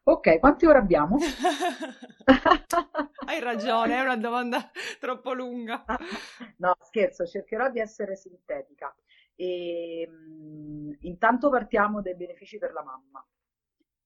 Ok, 0.04 0.38
quanti 0.40 0.66
ore 0.66 0.80
abbiamo? 0.80 1.18
Hai 3.26 3.40
ragione, 3.40 3.96
è 3.96 4.02
una 4.02 4.18
domanda 4.18 4.70
troppo 5.00 5.32
lunga. 5.32 5.86
No, 6.58 6.76
scherzo, 6.82 7.26
cercherò 7.26 7.70
di 7.70 7.80
essere 7.80 8.18
sintetica. 8.18 8.94
E, 9.36 10.02
ehm, 10.02 10.98
intanto 11.02 11.50
partiamo 11.50 12.02
dai 12.02 12.16
benefici 12.16 12.58
per 12.58 12.74
la 12.74 12.84
mamma. 12.84 13.26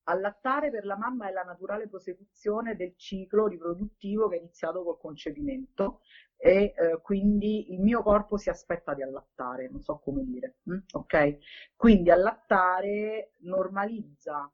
Allattare 0.07 0.69
per 0.69 0.85
la 0.85 0.97
mamma 0.97 1.27
è 1.27 1.31
la 1.31 1.41
naturale 1.41 1.87
prosecuzione 1.87 2.75
del 2.75 2.95
ciclo 2.95 3.47
riproduttivo 3.47 4.27
che 4.27 4.35
è 4.35 4.39
iniziato 4.39 4.83
col 4.83 4.99
concepimento 4.99 6.01
e 6.37 6.73
eh, 6.75 6.99
quindi 7.01 7.73
il 7.73 7.79
mio 7.81 8.03
corpo 8.03 8.37
si 8.37 8.49
aspetta 8.49 8.93
di 8.93 9.01
allattare, 9.01 9.67
non 9.67 9.81
so 9.81 9.97
come 9.97 10.23
dire, 10.23 10.57
hm? 10.63 10.77
ok? 10.93 11.37
Quindi 11.75 12.11
allattare 12.11 13.31
normalizza 13.39 14.51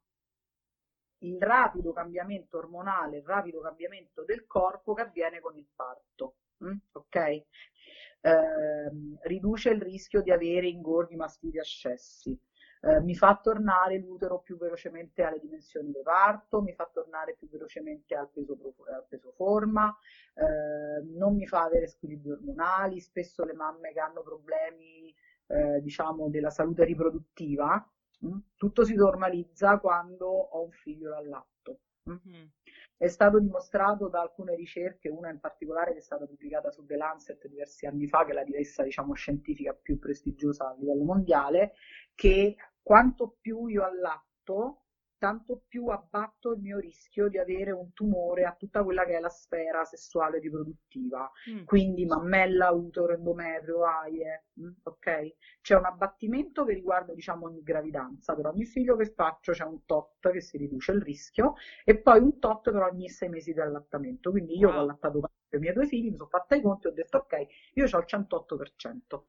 il 1.20 1.38
rapido 1.42 1.92
cambiamento 1.92 2.58
ormonale, 2.58 3.18
il 3.18 3.26
rapido 3.26 3.60
cambiamento 3.60 4.24
del 4.24 4.46
corpo 4.48 4.94
che 4.94 5.02
avviene 5.02 5.42
con 5.42 5.58
il 5.58 5.68
parto, 5.76 6.36
hm? 6.60 6.78
ok? 6.94 7.16
Eh, 7.16 7.46
riduce 9.24 9.72
il 9.72 9.82
rischio 9.82 10.22
di 10.22 10.32
avere 10.32 10.68
ingorghi, 10.68 11.16
mastiti, 11.16 11.60
ascessi 11.60 12.40
eh, 12.82 13.00
mi 13.02 13.16
fa 13.16 13.40
tornare 13.42 13.98
l'utero 14.00 14.40
più 14.40 14.58
velocemente 14.58 15.24
alle 15.24 15.40
dimensioni 15.40 15.92
di 15.92 16.02
parto, 16.04 16.62
mi 16.62 16.74
fa 16.74 16.90
tornare 16.92 17.36
più 17.36 17.48
velocemente 17.48 18.16
al 18.16 18.30
peso, 18.30 18.58
al 18.88 19.06
peso 19.08 19.32
forma, 19.32 19.96
eh, 20.34 21.04
non 21.16 21.36
mi 21.36 21.46
fa 21.46 21.64
avere 21.64 21.88
squilibri 21.88 22.32
ormonali, 22.32 23.00
spesso 23.00 23.44
le 23.44 23.54
mamme 23.54 23.92
che 23.92 24.00
hanno 24.00 24.22
problemi 24.24 25.14
eh, 25.48 25.82
diciamo 25.82 26.30
della 26.30 26.50
salute 26.50 26.84
riproduttiva, 26.84 27.76
mh? 28.20 28.28
Mm, 28.28 28.38
tutto 28.56 28.84
si 28.84 28.96
normalizza 28.96 29.78
quando 29.80 30.28
ho 30.28 30.64
un 30.64 30.72
figlio 30.72 31.10
dal 31.10 31.28
lato. 31.28 31.80
Mm-hmm. 32.10 32.46
È 32.98 33.08
stato 33.08 33.40
dimostrato 33.40 34.10
da 34.10 34.22
alcune 34.22 34.56
ricerche, 34.56 35.10
una 35.10 35.30
in 35.30 35.40
particolare 35.40 35.92
che 35.92 36.00
è 36.00 36.02
stata 36.02 36.26
pubblicata 36.26 36.70
su 36.72 36.86
The 36.86 36.96
Lancet 36.96 37.48
diversi 37.48 37.86
anni 37.86 38.08
fa, 38.08 38.26
che 38.26 38.32
è 38.32 38.34
la 38.34 38.44
rivista 38.44 38.84
diciamo, 38.84 39.14
scientifica 39.14 39.74
più 39.74 39.98
prestigiosa 39.98 40.70
a 40.70 40.76
livello 40.78 41.04
mondiale, 41.04 41.74
che 42.14 42.56
quanto 42.82 43.38
più 43.40 43.68
io 43.68 43.84
allatto, 43.84 44.82
tanto 45.22 45.62
più 45.68 45.86
abbatto 45.86 46.54
il 46.54 46.62
mio 46.62 46.80
rischio 46.80 47.30
di 47.30 47.38
avere 47.38 47.70
un 47.70 47.94
tumore 47.94 48.44
a 48.46 48.56
tutta 48.56 48.84
quella 48.84 49.06
che 49.06 49.18
è 49.18 49.20
la 49.20 49.30
sfera 49.30 49.84
sessuale 49.84 50.40
riproduttiva, 50.40 51.30
mm. 51.52 51.66
quindi 51.66 52.08
mammella, 52.08 52.72
utero, 52.72 53.14
endometrio, 53.14 53.86
aie, 53.86 54.46
mm, 54.60 54.72
ok? 54.82 55.36
C'è 55.62 55.76
un 55.76 55.86
abbattimento 55.86 56.66
che 56.66 56.74
riguarda 56.74 57.14
diciamo 57.14 57.46
ogni 57.46 57.62
gravidanza, 57.62 58.34
per 58.34 58.48
ogni 58.48 58.66
figlio 58.66 58.96
che 58.96 59.14
faccio 59.14 59.52
c'è 59.52 59.64
un 59.64 59.86
tot 59.86 60.32
che 60.32 60.42
si 60.42 60.58
riduce 60.58 60.92
il 60.92 61.02
rischio 61.04 61.54
e 61.86 62.00
poi 62.00 62.20
un 62.20 62.40
tot 62.40 62.72
per 62.72 62.82
ogni 62.82 63.08
sei 63.08 63.30
mesi 63.30 63.54
di 63.54 63.60
allattamento, 63.60 64.32
quindi 64.32 64.58
io 64.58 64.70
wow. 64.70 64.78
ho 64.78 64.80
allattato 64.80 65.20
i 65.58 65.60
miei 65.60 65.74
due 65.74 65.88
figli, 65.88 66.10
mi 66.10 66.18
sono 66.18 66.30
fatta 66.30 66.56
i 66.56 66.62
conti 66.62 66.88
e 66.88 66.90
ho 66.90 66.94
detto 66.94 67.18
ok, 67.18 67.48
io 67.74 67.86
ho 67.86 67.98
il 67.98 68.06
108%, 68.08 69.22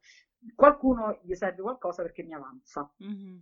qualcuno 0.54 1.20
gli 1.22 1.34
serve 1.34 1.62
qualcosa 1.62 2.02
perché 2.02 2.22
mi 2.22 2.34
avanza. 2.34 2.90
Mm-hmm 3.02 3.38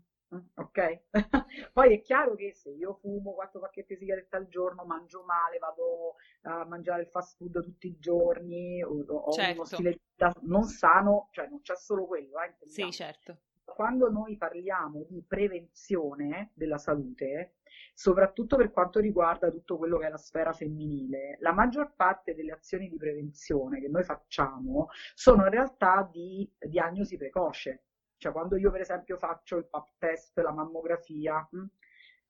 ok? 0.54 1.00
Poi 1.72 1.94
è 1.94 2.00
chiaro 2.02 2.34
che 2.34 2.52
se 2.54 2.70
io 2.70 2.94
fumo 2.94 3.32
quattro 3.32 3.60
pacchetti 3.60 3.94
di 3.94 4.00
sigarette 4.00 4.36
al 4.36 4.48
giorno, 4.48 4.84
mangio 4.84 5.24
male, 5.24 5.58
vado 5.58 6.14
a 6.42 6.64
mangiare 6.64 7.02
il 7.02 7.08
fast 7.08 7.36
food 7.36 7.62
tutti 7.62 7.88
i 7.88 7.98
giorni, 7.98 8.82
ho 8.82 9.30
certo. 9.32 9.54
uno 9.54 9.64
stile 9.64 9.90
di 9.90 10.00
vita 10.10 10.32
non 10.42 10.64
sano, 10.64 11.28
cioè 11.32 11.48
non 11.48 11.60
c'è 11.60 11.76
solo 11.76 12.06
quello, 12.06 12.40
eh, 12.40 12.54
Sì, 12.66 12.90
certo. 12.92 13.38
Quando 13.80 14.10
noi 14.10 14.36
parliamo 14.36 15.06
di 15.08 15.24
prevenzione 15.26 16.50
della 16.52 16.76
salute, 16.76 17.54
soprattutto 17.94 18.56
per 18.56 18.70
quanto 18.70 19.00
riguarda 19.00 19.48
tutto 19.48 19.78
quello 19.78 19.96
che 19.96 20.06
è 20.06 20.10
la 20.10 20.18
sfera 20.18 20.52
femminile, 20.52 21.38
la 21.40 21.54
maggior 21.54 21.94
parte 21.96 22.34
delle 22.34 22.52
azioni 22.52 22.90
di 22.90 22.98
prevenzione 22.98 23.80
che 23.80 23.88
noi 23.88 24.04
facciamo 24.04 24.88
sono 25.14 25.44
in 25.44 25.50
realtà 25.50 26.06
di 26.12 26.46
diagnosi 26.58 27.16
precoce 27.16 27.84
cioè 28.18 28.32
quando 28.32 28.58
io 28.58 28.70
per 28.70 28.82
esempio 28.82 29.16
faccio 29.16 29.56
il 29.56 29.64
pap 29.64 29.88
test, 29.96 30.36
la 30.40 30.52
mammografia, 30.52 31.48
hm, 31.50 31.64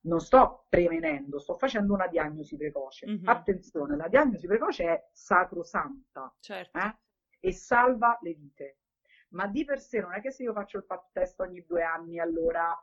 non 0.03 0.21
sto 0.21 0.67
prevenendo, 0.69 1.37
sto 1.37 1.57
facendo 1.57 1.93
una 1.93 2.07
diagnosi 2.07 2.55
precoce. 2.55 3.07
Mm-hmm. 3.07 3.27
Attenzione, 3.27 3.97
la 3.97 4.07
diagnosi 4.07 4.47
precoce 4.47 4.85
è 4.85 5.09
sacrosanta 5.11 6.33
certo. 6.39 6.77
eh? 6.77 6.95
e 7.41 7.51
salva 7.51 8.17
le 8.21 8.33
vite. 8.35 8.77
Ma 9.31 9.47
di 9.47 9.63
per 9.65 9.79
sé 9.79 9.99
non 9.99 10.13
è 10.13 10.21
che 10.21 10.31
se 10.31 10.43
io 10.43 10.53
faccio 10.53 10.77
il 10.77 10.85
pap 10.85 11.11
test 11.11 11.39
ogni 11.39 11.63
due 11.65 11.83
anni 11.83 12.19
allora 12.19 12.75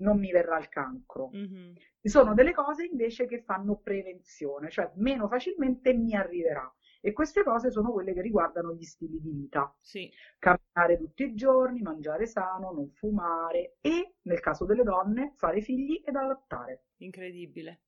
non 0.00 0.18
mi 0.18 0.30
verrà 0.30 0.58
il 0.58 0.68
cancro. 0.68 1.30
Mm-hmm. 1.34 1.74
Ci 2.00 2.08
sono 2.08 2.34
delle 2.34 2.52
cose 2.52 2.84
invece 2.84 3.26
che 3.26 3.42
fanno 3.42 3.76
prevenzione, 3.76 4.70
cioè 4.70 4.90
meno 4.96 5.28
facilmente 5.28 5.92
mi 5.92 6.14
arriverà. 6.14 6.72
E 7.02 7.12
queste 7.12 7.42
cose 7.42 7.70
sono 7.70 7.92
quelle 7.92 8.12
che 8.12 8.20
riguardano 8.20 8.74
gli 8.74 8.82
stili 8.82 9.18
di 9.20 9.30
vita. 9.30 9.74
Sì. 9.80 10.10
Camminare 10.38 10.98
tutti 10.98 11.24
i 11.24 11.34
giorni, 11.34 11.80
mangiare 11.80 12.26
sano, 12.26 12.72
non 12.72 12.90
fumare 12.90 13.76
e, 13.80 14.16
nel 14.22 14.40
caso 14.40 14.66
delle 14.66 14.82
donne, 14.82 15.32
fare 15.36 15.62
figli 15.62 16.02
ed 16.04 16.14
allattare. 16.16 16.84
Incredibile. 16.98 17.80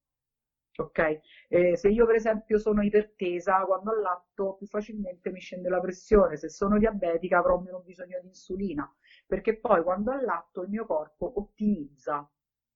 Ok? 0.76 1.20
Eh, 1.48 1.76
se 1.76 1.88
io 1.88 2.06
per 2.06 2.14
esempio 2.14 2.58
sono 2.58 2.82
ipertesa, 2.82 3.64
quando 3.64 3.90
allatto 3.90 4.54
più 4.54 4.66
facilmente 4.66 5.30
mi 5.30 5.40
scende 5.40 5.68
la 5.68 5.80
pressione, 5.80 6.36
se 6.36 6.48
sono 6.48 6.78
diabetica 6.78 7.38
avrò 7.38 7.58
meno 7.58 7.80
bisogno 7.80 8.18
di 8.20 8.28
insulina, 8.28 8.90
perché 9.26 9.58
poi 9.58 9.82
quando 9.82 10.12
allatto 10.12 10.62
il 10.62 10.70
mio 10.70 10.86
corpo 10.86 11.32
ottimizza 11.36 12.28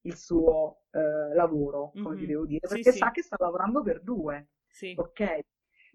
il 0.03 0.17
suo 0.17 0.83
eh, 0.91 1.35
lavoro, 1.35 1.91
come 1.91 2.11
mm-hmm. 2.11 2.19
ti 2.19 2.27
devo 2.27 2.47
dire, 2.47 2.69
perché 2.69 2.93
sì, 2.93 2.99
sa 2.99 3.07
sì. 3.07 3.13
che 3.13 3.23
sta 3.23 3.37
lavorando 3.39 3.83
per 3.83 4.03
due, 4.03 4.49
sì. 4.69 4.95
ok? 4.97 5.41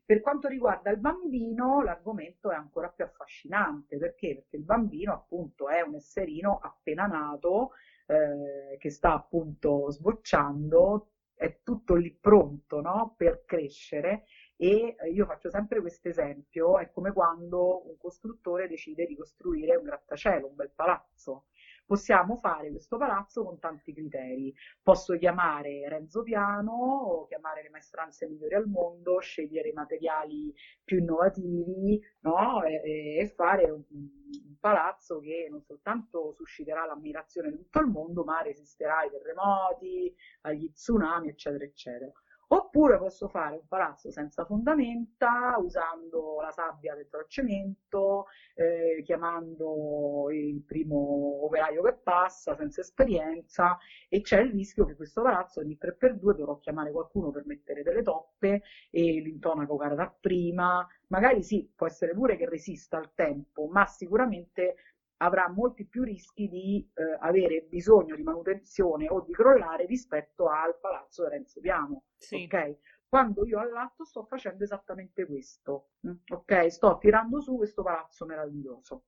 Per 0.04 0.20
quanto 0.20 0.50
riguarda 0.50 0.90
il 0.90 1.00
bambino, 1.00 1.82
l'argomento 1.82 2.52
è 2.52 2.56
ancora 2.56 2.90
più 2.90 3.06
affascinante, 3.06 3.98
perché? 3.98 4.36
Perché 4.36 4.58
il 4.58 4.64
bambino 4.64 5.14
appunto 5.14 5.70
è 5.70 5.80
un 5.82 5.96
esserino 5.96 6.60
appena 6.62 7.06
nato, 7.06 7.72
eh, 8.08 8.78
che 8.78 8.90
sta 8.90 9.14
appunto 9.14 9.90
sbocciando, 9.90 11.12
è 11.42 11.56
tutto 11.64 11.96
lì 11.96 12.16
pronto 12.20 12.82
no? 12.82 13.14
per 13.16 13.42
crescere 13.46 14.22
e 14.56 14.94
io 15.12 15.26
faccio 15.26 15.50
sempre 15.50 15.80
questo 15.80 16.08
esempio, 16.08 16.78
è 16.78 16.88
come 16.92 17.12
quando 17.12 17.88
un 17.88 17.98
costruttore 17.98 18.68
decide 18.68 19.06
di 19.08 19.16
costruire 19.16 19.76
un 19.76 19.82
grattacielo, 19.86 20.46
un 20.46 20.54
bel 20.54 20.70
palazzo 20.76 21.46
possiamo 21.86 22.38
fare 22.38 22.70
questo 22.70 22.98
palazzo 22.98 23.44
con 23.44 23.60
tanti 23.60 23.94
criteri. 23.94 24.54
Posso 24.82 25.18
chiamare 25.18 25.88
Renzo 25.90 26.24
Piano, 26.24 27.26
chiamare 27.28 27.64
le 27.64 27.70
maestranze 27.70 28.28
migliori 28.28 28.56
al 28.56 28.68
mondo, 28.68 29.20
scegliere 29.20 29.70
i 29.70 29.74
materiali 29.74 30.54
più 30.84 31.00
innovativi 31.00 32.02
no? 32.22 32.64
e, 32.64 33.18
e, 33.20 33.28
fare 33.36 33.70
un, 33.70 33.84
un, 33.90 34.56
palazzo 34.60 35.20
che 35.20 35.48
non 35.50 35.62
soltanto 35.64 36.34
susciterà 36.34 36.86
l'ammirazione 36.86 37.50
di 37.50 37.58
tutto 37.58 37.80
il 37.80 37.88
mondo, 37.88 38.24
ma 38.24 38.42
resisterà 38.42 39.00
ai 39.00 39.10
terremoti, 39.10 40.16
agli 40.42 40.72
tsunami, 40.72 41.30
eccetera, 41.30 41.64
eccetera. 41.64 42.12
Oppure 42.54 42.98
posso 42.98 43.30
fare 43.30 43.56
un 43.56 43.66
palazzo 43.66 44.12
senza 44.12 44.44
fondamenta, 44.44 45.56
usando 45.58 46.42
la 46.42 46.52
sabbia 46.52 46.94
dentro 46.96 47.20
al 47.20 47.26
cemento, 47.30 48.26
eh, 48.56 49.02
chiamando 49.04 50.30
il 50.32 50.62
primo 50.66 51.46
operaio 51.46 51.82
che 51.82 51.94
passa, 52.04 52.54
senza 52.58 52.82
esperienza, 52.82 53.78
e 54.10 54.20
c'è 54.20 54.42
il 54.42 54.52
rischio 54.52 54.84
che 54.84 54.96
questo 54.96 55.22
palazzo 55.22 55.62
ogni 55.62 55.78
3x2 55.78 56.34
dovrò 56.36 56.58
chiamare 56.58 56.92
qualcuno 56.92 57.32
per 57.32 57.46
mettere 57.46 57.84
delle 57.84 58.02
toppe 58.02 58.62
e 58.90 59.02
l'intonaco 59.22 59.78
cara 59.78 59.96
da 59.96 60.14
prima. 60.20 60.86
Magari 61.08 61.44
sì, 61.44 61.66
può 61.74 61.88
essere 61.88 62.12
pure 62.14 62.36
che 62.36 62.50
resista 62.50 62.98
al 62.98 63.12
tempo, 63.14 63.68
ma 63.68 63.86
sicuramente 63.86 64.76
avrà 65.22 65.48
molti 65.48 65.86
più 65.86 66.04
rischi 66.04 66.48
di 66.50 66.90
eh, 66.96 67.18
avere 67.20 67.62
bisogno 67.62 68.16
di 68.16 68.24
manutenzione 68.24 69.08
o 69.10 69.22
di 69.22 69.34
crollare 69.34 69.86
rispetto 69.86 70.50
al 70.50 70.78
palazzo 70.80 71.28
Renzo 71.28 71.60
Piano. 71.60 72.04
Sì. 72.18 72.44
Okay? 72.46 72.78
Quando 73.08 73.46
io 73.46 73.60
allatto 73.60 74.04
sto 74.04 74.24
facendo 74.24 74.64
esattamente 74.64 75.26
questo, 75.26 75.90
mm, 76.08 76.14
ok? 76.32 76.72
Sto 76.72 76.98
tirando 76.98 77.40
su 77.40 77.56
questo 77.56 77.84
palazzo 77.84 78.26
meraviglioso. 78.26 79.04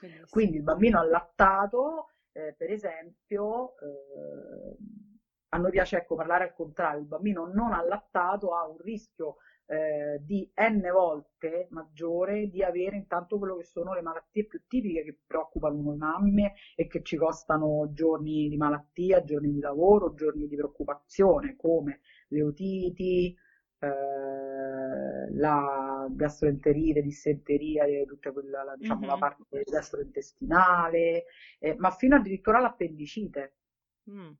Benissimo. 0.00 0.26
Quindi 0.30 0.56
il 0.56 0.62
bambino 0.62 0.98
allattato, 0.98 2.12
eh, 2.32 2.54
per 2.56 2.70
esempio, 2.70 3.74
eh, 3.78 4.76
a 5.50 5.58
noi 5.58 5.70
piace 5.70 5.98
ecco, 5.98 6.14
parlare 6.14 6.44
al 6.44 6.54
contrario, 6.54 7.00
il 7.00 7.06
bambino 7.06 7.46
non 7.46 7.72
allattato 7.72 8.54
ha 8.54 8.66
un 8.66 8.78
rischio 8.78 9.36
eh, 9.72 10.20
di 10.22 10.50
n 10.54 10.82
volte 10.92 11.68
maggiore 11.70 12.50
di 12.50 12.62
avere 12.62 12.96
intanto 12.96 13.38
quello 13.38 13.56
che 13.56 13.64
sono 13.64 13.94
le 13.94 14.02
malattie 14.02 14.44
più 14.44 14.60
tipiche 14.68 15.02
che 15.02 15.18
preoccupano 15.26 15.80
noi 15.80 15.96
mamme 15.96 16.54
e 16.76 16.86
che 16.86 17.02
ci 17.02 17.16
costano 17.16 17.90
giorni 17.94 18.50
di 18.50 18.56
malattia, 18.58 19.24
giorni 19.24 19.50
di 19.50 19.60
lavoro, 19.60 20.12
giorni 20.12 20.46
di 20.46 20.56
preoccupazione, 20.56 21.56
come 21.56 22.00
le 22.28 22.42
otiti, 22.42 23.34
eh, 23.78 25.34
la 25.36 26.06
gastroenterite, 26.10 27.00
dissenteria, 27.00 27.86
tutta 28.04 28.30
quella, 28.30 28.62
la, 28.64 28.76
diciamo, 28.76 29.00
mm-hmm. 29.00 29.08
la 29.08 29.16
parte 29.16 29.62
gastrointestinale, 29.64 31.24
eh, 31.58 31.74
ma 31.78 31.90
fino 31.92 32.16
addirittura 32.16 32.60
l'appendicite. 32.60 33.54
Mm 34.10 34.32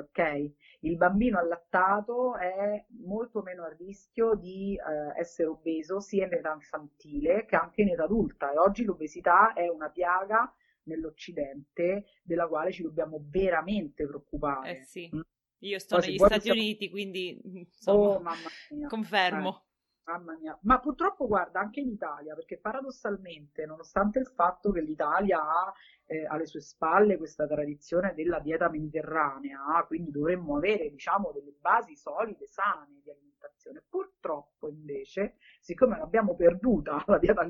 ok? 0.00 0.52
Il 0.80 0.96
bambino 0.96 1.38
allattato 1.38 2.36
è 2.36 2.84
molto 3.04 3.42
meno 3.42 3.64
a 3.64 3.74
rischio 3.76 4.34
di 4.34 4.74
eh, 4.74 5.18
essere 5.20 5.48
obeso 5.48 6.00
sia 6.00 6.26
in 6.26 6.32
età 6.32 6.52
infantile 6.52 7.44
che 7.46 7.56
anche 7.56 7.82
in 7.82 7.90
età 7.90 8.04
adulta 8.04 8.52
e 8.52 8.58
oggi 8.58 8.84
l'obesità 8.84 9.52
è 9.52 9.68
una 9.68 9.90
piaga 9.90 10.52
nell'Occidente 10.84 12.06
della 12.22 12.46
quale 12.46 12.72
ci 12.72 12.82
dobbiamo 12.82 13.22
veramente 13.28 14.06
preoccupare. 14.06 14.78
Eh 14.78 14.82
sì. 14.84 15.10
Mm? 15.14 15.20
Io 15.62 15.78
sto 15.78 15.96
Poi 15.98 16.06
negli 16.06 16.16
Stati 16.16 16.40
siamo... 16.40 16.60
Uniti, 16.60 16.88
quindi 16.88 17.40
insomma, 17.44 17.98
oh, 17.98 18.20
mamma 18.20 18.48
mia. 18.70 18.88
confermo. 18.88 19.48
Eh. 19.48 19.68
Mamma 20.10 20.36
mia, 20.40 20.58
ma 20.62 20.80
purtroppo 20.80 21.28
guarda 21.28 21.60
anche 21.60 21.78
in 21.78 21.88
Italia, 21.88 22.34
perché 22.34 22.58
paradossalmente, 22.58 23.64
nonostante 23.64 24.18
il 24.18 24.26
fatto 24.26 24.72
che 24.72 24.80
l'Italia 24.80 25.40
ha 25.40 25.72
eh, 26.06 26.26
alle 26.26 26.46
sue 26.46 26.60
spalle 26.60 27.16
questa 27.16 27.46
tradizione 27.46 28.12
della 28.14 28.40
dieta 28.40 28.68
mediterranea, 28.68 29.60
quindi 29.86 30.10
dovremmo 30.10 30.56
avere 30.56 30.90
diciamo 30.90 31.30
delle 31.30 31.54
basi 31.60 31.94
solide, 31.94 32.48
sane 32.48 33.00
di 33.04 33.10
alimentazione, 33.10 33.84
purtroppo 33.88 34.68
invece, 34.68 35.36
siccome 35.60 35.96
l'abbiamo 35.96 36.34
perduta 36.34 37.00
la 37.06 37.18
dieta, 37.18 37.48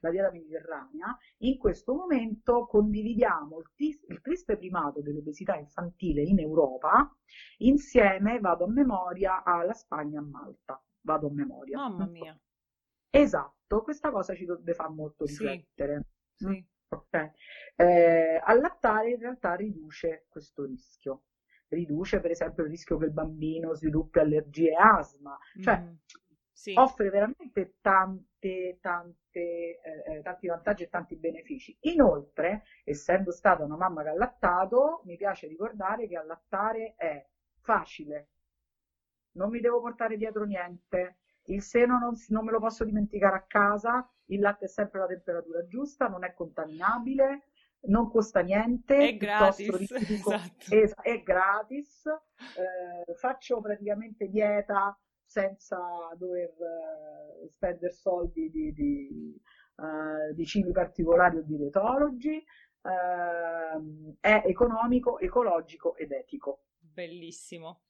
la 0.00 0.10
dieta 0.10 0.30
mediterranea, 0.30 1.18
in 1.38 1.58
questo 1.58 1.92
momento 1.92 2.66
condividiamo 2.66 3.58
il, 3.58 3.72
tis- 3.74 4.04
il 4.06 4.20
triste 4.20 4.56
primato 4.56 5.00
dell'obesità 5.02 5.56
infantile 5.56 6.22
in 6.22 6.38
Europa 6.38 7.12
insieme, 7.58 8.38
vado 8.38 8.64
a 8.64 8.70
memoria, 8.70 9.42
alla 9.42 9.72
Spagna 9.72 10.20
e 10.20 10.22
Malta 10.24 10.80
vado 11.06 11.28
a 11.28 11.32
memoria. 11.32 11.78
Mamma 11.78 12.06
mia. 12.06 12.38
Esatto, 13.08 13.82
questa 13.82 14.10
cosa 14.10 14.34
ci 14.34 14.44
dovrebbe 14.44 14.74
far 14.74 14.90
molto 14.90 15.24
riflettere. 15.24 16.02
Sì, 16.34 16.44
sì. 16.44 16.48
Mm, 16.48 16.58
okay. 16.88 17.30
eh, 17.76 18.40
allattare 18.44 19.10
in 19.10 19.18
realtà 19.18 19.54
riduce 19.54 20.26
questo 20.28 20.64
rischio. 20.64 21.22
Riduce 21.68 22.20
per 22.20 22.32
esempio 22.32 22.64
il 22.64 22.70
rischio 22.70 22.98
che 22.98 23.06
il 23.06 23.12
bambino 23.12 23.74
sviluppi 23.74 24.18
allergie 24.18 24.70
e 24.70 24.76
asma, 24.76 25.36
cioè 25.60 25.80
mm, 25.80 25.94
sì. 26.52 26.74
offre 26.76 27.08
veramente 27.10 27.78
tante, 27.80 28.78
tante, 28.80 29.80
eh, 29.80 30.16
eh, 30.18 30.22
tanti 30.22 30.46
vantaggi 30.46 30.82
e 30.84 30.88
tanti 30.88 31.16
benefici. 31.16 31.76
Inoltre, 31.82 32.64
essendo 32.84 33.30
stata 33.32 33.64
una 33.64 33.76
mamma 33.76 34.02
che 34.02 34.08
ha 34.08 34.12
allattato, 34.12 35.02
mi 35.04 35.16
piace 35.16 35.48
ricordare 35.48 36.06
che 36.06 36.16
allattare 36.16 36.94
è 36.96 37.26
facile, 37.60 38.28
non 39.36 39.50
mi 39.50 39.60
devo 39.60 39.80
portare 39.80 40.16
dietro 40.16 40.44
niente, 40.44 41.18
il 41.46 41.62
seno 41.62 41.98
non, 41.98 42.14
non 42.28 42.44
me 42.44 42.50
lo 42.50 42.58
posso 42.58 42.84
dimenticare 42.84 43.36
a 43.36 43.44
casa, 43.46 44.08
il 44.26 44.40
latte 44.40 44.64
è 44.64 44.68
sempre 44.68 44.98
alla 44.98 45.08
temperatura 45.08 45.64
giusta, 45.66 46.08
non 46.08 46.24
è 46.24 46.34
contaminabile, 46.34 47.44
non 47.86 48.10
costa 48.10 48.40
niente, 48.40 48.96
è 48.96 49.16
gratis, 49.16 49.90
esatto. 49.90 50.74
è, 50.74 51.12
è 51.12 51.22
gratis 51.22 52.04
eh, 52.06 53.14
faccio 53.14 53.60
praticamente 53.60 54.28
dieta 54.28 54.98
senza 55.24 55.78
dover 56.16 56.50
eh, 56.50 57.48
spendere 57.48 57.92
soldi 57.92 58.50
di, 58.50 58.72
di, 58.72 59.40
uh, 59.76 60.32
di, 60.32 60.46
cibi 60.46 60.70
particolari 60.70 61.38
o 61.38 61.42
di 61.42 61.56
dietologi, 61.56 62.42
uh, 62.82 64.16
è 64.20 64.42
economico, 64.46 65.18
ecologico 65.18 65.96
ed 65.96 66.12
etico. 66.12 66.62
Bellissimo. 66.78 67.85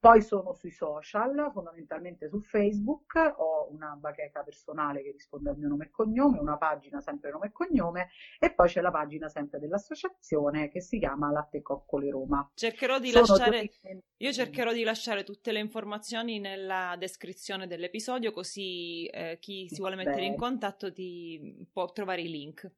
Poi 0.00 0.20
sono 0.20 0.52
sui 0.52 0.72
social, 0.72 1.52
fondamentalmente 1.52 2.28
su 2.28 2.40
Facebook, 2.40 3.14
ho 3.36 3.68
una 3.70 3.94
bacheca 3.94 4.42
personale 4.42 5.00
che 5.04 5.12
risponde 5.12 5.50
al 5.50 5.58
mio 5.58 5.68
nome 5.68 5.84
e 5.84 5.90
cognome, 5.90 6.40
una 6.40 6.56
pagina 6.56 7.00
sempre 7.00 7.30
nome 7.30 7.46
e 7.46 7.52
cognome 7.52 8.08
e 8.40 8.52
poi 8.52 8.66
c'è 8.66 8.80
la 8.80 8.90
pagina 8.90 9.28
sempre 9.28 9.60
dell'associazione 9.60 10.68
che 10.68 10.80
si 10.80 10.98
chiama 10.98 11.30
Latte 11.30 11.62
Coccole 11.62 12.10
Roma. 12.10 12.50
Cercherò 12.52 12.98
di 12.98 13.12
lasciare, 13.12 13.70
io 14.16 14.32
cercherò 14.32 14.72
di 14.72 14.82
lasciare 14.82 15.22
tutte 15.22 15.52
le 15.52 15.60
informazioni 15.60 16.40
nella 16.40 16.96
descrizione 16.98 17.68
dell'episodio 17.68 18.32
così 18.32 19.06
eh, 19.06 19.38
chi 19.38 19.68
si 19.68 19.78
vuole 19.78 19.94
mettere 19.94 20.22
Beh. 20.22 20.26
in 20.26 20.36
contatto 20.36 20.92
ti 20.92 21.64
può 21.72 21.92
trovare 21.92 22.22
i 22.22 22.28
link. 22.28 22.68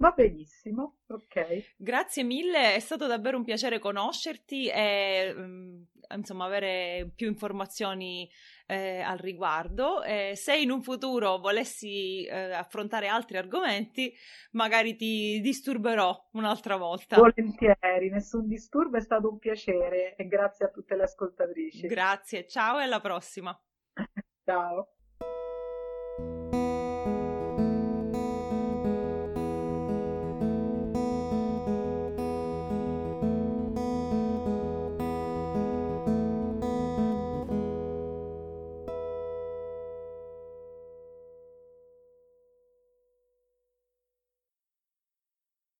Va 0.00 0.12
benissimo, 0.12 1.00
ok. 1.08 1.74
Grazie 1.76 2.22
mille, 2.22 2.74
è 2.74 2.78
stato 2.78 3.06
davvero 3.06 3.36
un 3.36 3.44
piacere 3.44 3.78
conoscerti 3.78 4.66
e 4.66 5.34
mm, 5.36 5.82
insomma 6.16 6.46
avere 6.46 7.12
più 7.14 7.26
informazioni 7.28 8.26
eh, 8.66 9.02
al 9.02 9.18
riguardo. 9.18 10.02
Eh, 10.02 10.32
se 10.36 10.56
in 10.56 10.70
un 10.70 10.80
futuro 10.80 11.36
volessi 11.36 12.24
eh, 12.24 12.50
affrontare 12.50 13.08
altri 13.08 13.36
argomenti, 13.36 14.10
magari 14.52 14.96
ti 14.96 15.38
disturberò 15.42 16.30
un'altra 16.32 16.76
volta. 16.76 17.16
Volentieri, 17.16 18.08
nessun 18.08 18.46
disturbo, 18.46 18.96
è 18.96 19.02
stato 19.02 19.28
un 19.28 19.38
piacere 19.38 20.14
e 20.16 20.26
grazie 20.26 20.64
a 20.64 20.70
tutte 20.70 20.96
le 20.96 21.02
ascoltatrici. 21.02 21.86
Grazie, 21.86 22.46
ciao 22.46 22.78
e 22.78 22.84
alla 22.84 23.00
prossima. 23.00 23.54
ciao. 24.46 24.94